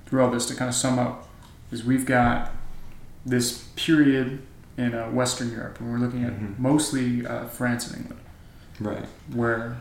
through 0.06 0.22
all 0.22 0.30
this 0.30 0.46
to 0.46 0.54
kind 0.54 0.68
of 0.68 0.74
sum 0.74 0.98
up 0.98 1.26
is 1.72 1.84
we've 1.84 2.06
got 2.06 2.52
this 3.24 3.64
period 3.74 4.42
in 4.76 4.94
uh, 4.94 5.08
Western 5.10 5.50
Europe, 5.50 5.80
and 5.80 5.90
we're 5.90 5.98
looking 5.98 6.22
at 6.24 6.32
Mhm. 6.34 6.56
mostly 6.58 7.26
uh, 7.26 7.46
France 7.46 7.88
and 7.90 7.96
England, 8.02 8.20
right. 8.78 9.06
where 9.34 9.78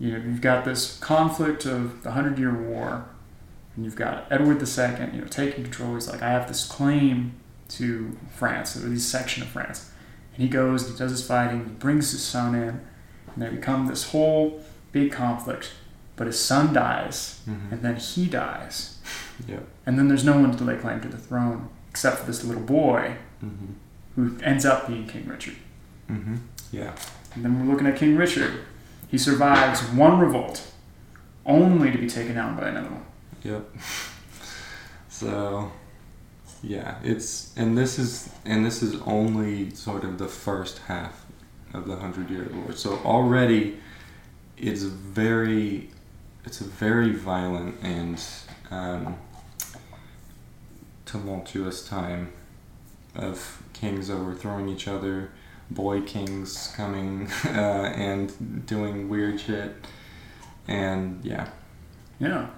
you 0.00 0.10
know 0.10 0.18
you've 0.18 0.40
got 0.40 0.64
this 0.64 0.98
conflict 0.98 1.64
of 1.66 2.02
the 2.02 2.10
Hundred 2.12 2.36
Year 2.38 2.52
War, 2.52 3.04
and 3.78 3.84
you've 3.84 3.94
got 3.94 4.26
Edward 4.28 4.60
II, 4.60 5.14
you 5.14 5.20
know, 5.20 5.28
taking 5.28 5.62
control. 5.62 5.94
He's 5.94 6.08
like, 6.08 6.20
I 6.20 6.30
have 6.30 6.48
this 6.48 6.66
claim 6.66 7.34
to 7.68 8.16
France, 8.34 8.76
or 8.76 8.80
this 8.88 9.06
section 9.06 9.44
of 9.44 9.48
France, 9.50 9.92
and 10.34 10.42
he 10.42 10.48
goes, 10.48 10.90
he 10.90 10.96
does 10.98 11.12
his 11.12 11.24
fighting, 11.24 11.64
he 11.64 11.70
brings 11.70 12.10
his 12.10 12.24
son 12.24 12.56
in, 12.56 12.80
and 13.34 13.36
they 13.36 13.48
become 13.50 13.86
this 13.86 14.10
whole 14.10 14.60
big 14.90 15.12
conflict. 15.12 15.70
But 16.16 16.26
his 16.26 16.40
son 16.40 16.72
dies, 16.74 17.40
hmm 17.44 17.72
and 17.72 17.82
then 17.82 17.96
he 17.96 18.26
dies. 18.26 18.98
Yep. 19.46 19.64
And 19.86 19.96
then 19.96 20.08
there's 20.08 20.24
no 20.24 20.32
one 20.40 20.56
to 20.56 20.64
lay 20.64 20.74
claim 20.76 21.00
to 21.02 21.08
the 21.08 21.16
throne 21.16 21.68
except 21.90 22.18
for 22.18 22.26
this 22.26 22.42
little 22.42 22.62
boy 22.64 23.14
hmm 23.40 23.66
who 24.16 24.36
ends 24.42 24.66
up 24.66 24.88
being 24.88 25.06
King 25.06 25.28
Richard. 25.28 25.54
hmm 26.08 26.38
Yeah. 26.72 26.92
And 27.36 27.44
then 27.44 27.60
we're 27.60 27.72
looking 27.72 27.86
at 27.86 27.96
King 27.96 28.16
Richard. 28.16 28.62
He 29.06 29.16
survives 29.16 29.80
one 29.92 30.18
revolt, 30.18 30.66
only 31.46 31.92
to 31.92 31.98
be 31.98 32.08
taken 32.08 32.36
out 32.36 32.58
by 32.60 32.68
another 32.68 32.88
one. 32.90 33.04
Yep. 33.44 33.68
So, 35.08 35.72
yeah, 36.62 36.98
it's 37.02 37.52
and 37.56 37.76
this 37.76 37.98
is 37.98 38.30
and 38.44 38.64
this 38.64 38.82
is 38.82 39.00
only 39.02 39.70
sort 39.70 40.04
of 40.04 40.18
the 40.18 40.28
first 40.28 40.78
half 40.86 41.24
of 41.74 41.86
the 41.86 41.96
Hundred 41.96 42.30
Year 42.30 42.48
War. 42.52 42.72
So 42.72 42.98
already, 43.04 43.78
it's 44.56 44.82
very, 44.82 45.90
it's 46.44 46.60
a 46.60 46.64
very 46.64 47.12
violent 47.12 47.76
and 47.82 48.22
um, 48.70 49.18
tumultuous 51.04 51.86
time 51.86 52.32
of 53.14 53.62
kings 53.72 54.10
overthrowing 54.10 54.68
each 54.68 54.88
other, 54.88 55.30
boy 55.70 56.00
kings 56.02 56.72
coming 56.76 57.28
uh, 57.44 57.48
and 57.94 58.66
doing 58.66 59.08
weird 59.08 59.40
shit, 59.40 59.74
and 60.66 61.24
yeah. 61.24 61.48
Yeah. 62.18 62.48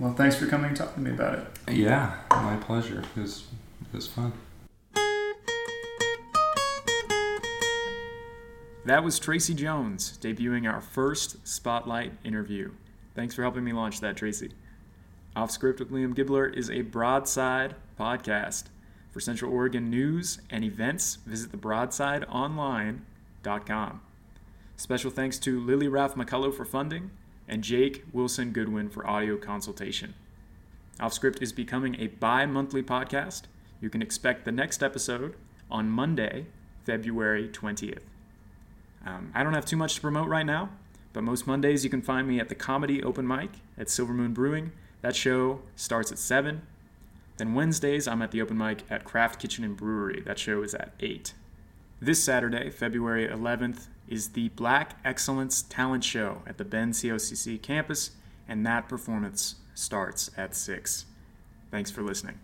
Well, 0.00 0.14
thanks 0.14 0.34
for 0.34 0.46
coming 0.46 0.68
and 0.68 0.76
talking 0.76 1.04
to 1.04 1.10
me 1.10 1.14
about 1.14 1.34
it. 1.34 1.46
Yeah, 1.70 2.14
my 2.30 2.56
pleasure. 2.56 3.04
It 3.14 3.20
was, 3.20 3.44
it 3.82 3.94
was 3.94 4.08
fun. 4.08 4.32
That 8.86 9.04
was 9.04 9.18
Tracy 9.18 9.52
Jones 9.52 10.18
debuting 10.22 10.66
our 10.66 10.80
first 10.80 11.46
Spotlight 11.46 12.14
interview. 12.24 12.70
Thanks 13.14 13.34
for 13.34 13.42
helping 13.42 13.62
me 13.62 13.74
launch 13.74 14.00
that, 14.00 14.16
Tracy. 14.16 14.52
Off 15.36 15.50
Script 15.50 15.80
with 15.80 15.90
Liam 15.90 16.14
Gibler 16.14 16.50
is 16.50 16.70
a 16.70 16.80
broadside 16.80 17.74
podcast. 17.98 18.68
For 19.10 19.20
Central 19.20 19.52
Oregon 19.52 19.90
news 19.90 20.40
and 20.48 20.64
events, 20.64 21.18
visit 21.26 21.52
thebroadsideonline.com. 21.52 24.00
Special 24.78 25.10
thanks 25.10 25.38
to 25.40 25.60
Lily 25.60 25.88
Ralph 25.88 26.14
McCullough 26.14 26.54
for 26.54 26.64
funding 26.64 27.10
and 27.50 27.64
Jake 27.64 28.04
Wilson 28.12 28.52
Goodwin 28.52 28.88
for 28.88 29.06
audio 29.06 29.36
consultation. 29.36 30.14
Off 31.00 31.12
Script 31.12 31.42
is 31.42 31.52
becoming 31.52 31.96
a 32.00 32.06
bi 32.06 32.46
monthly 32.46 32.82
podcast. 32.82 33.42
You 33.80 33.90
can 33.90 34.00
expect 34.00 34.44
the 34.44 34.52
next 34.52 34.82
episode 34.82 35.34
on 35.68 35.90
Monday, 35.90 36.46
February 36.84 37.48
20th. 37.48 38.04
Um, 39.04 39.32
I 39.34 39.42
don't 39.42 39.54
have 39.54 39.64
too 39.64 39.76
much 39.76 39.96
to 39.96 40.00
promote 40.00 40.28
right 40.28 40.46
now, 40.46 40.70
but 41.12 41.24
most 41.24 41.46
Mondays 41.46 41.82
you 41.82 41.90
can 41.90 42.02
find 42.02 42.28
me 42.28 42.38
at 42.38 42.48
the 42.48 42.54
Comedy 42.54 43.02
Open 43.02 43.26
Mic 43.26 43.50
at 43.76 43.90
Silver 43.90 44.14
Moon 44.14 44.32
Brewing. 44.32 44.70
That 45.02 45.16
show 45.16 45.62
starts 45.74 46.12
at 46.12 46.18
7. 46.18 46.62
Then 47.38 47.54
Wednesdays 47.54 48.06
I'm 48.06 48.22
at 48.22 48.30
the 48.30 48.42
open 48.42 48.58
mic 48.58 48.84
at 48.88 49.04
Craft 49.04 49.40
Kitchen 49.40 49.64
and 49.64 49.76
Brewery. 49.76 50.22
That 50.24 50.38
show 50.38 50.62
is 50.62 50.74
at 50.74 50.92
8. 51.00 51.32
This 52.02 52.24
Saturday, 52.24 52.70
February 52.70 53.28
11th, 53.28 53.88
is 54.08 54.30
the 54.30 54.48
Black 54.48 54.96
Excellence 55.04 55.60
Talent 55.60 56.02
Show 56.02 56.40
at 56.46 56.56
the 56.56 56.64
Bend 56.64 56.94
COCC 56.94 57.60
campus, 57.60 58.12
and 58.48 58.64
that 58.64 58.88
performance 58.88 59.56
starts 59.74 60.30
at 60.34 60.56
6. 60.56 61.04
Thanks 61.70 61.90
for 61.90 62.00
listening. 62.00 62.38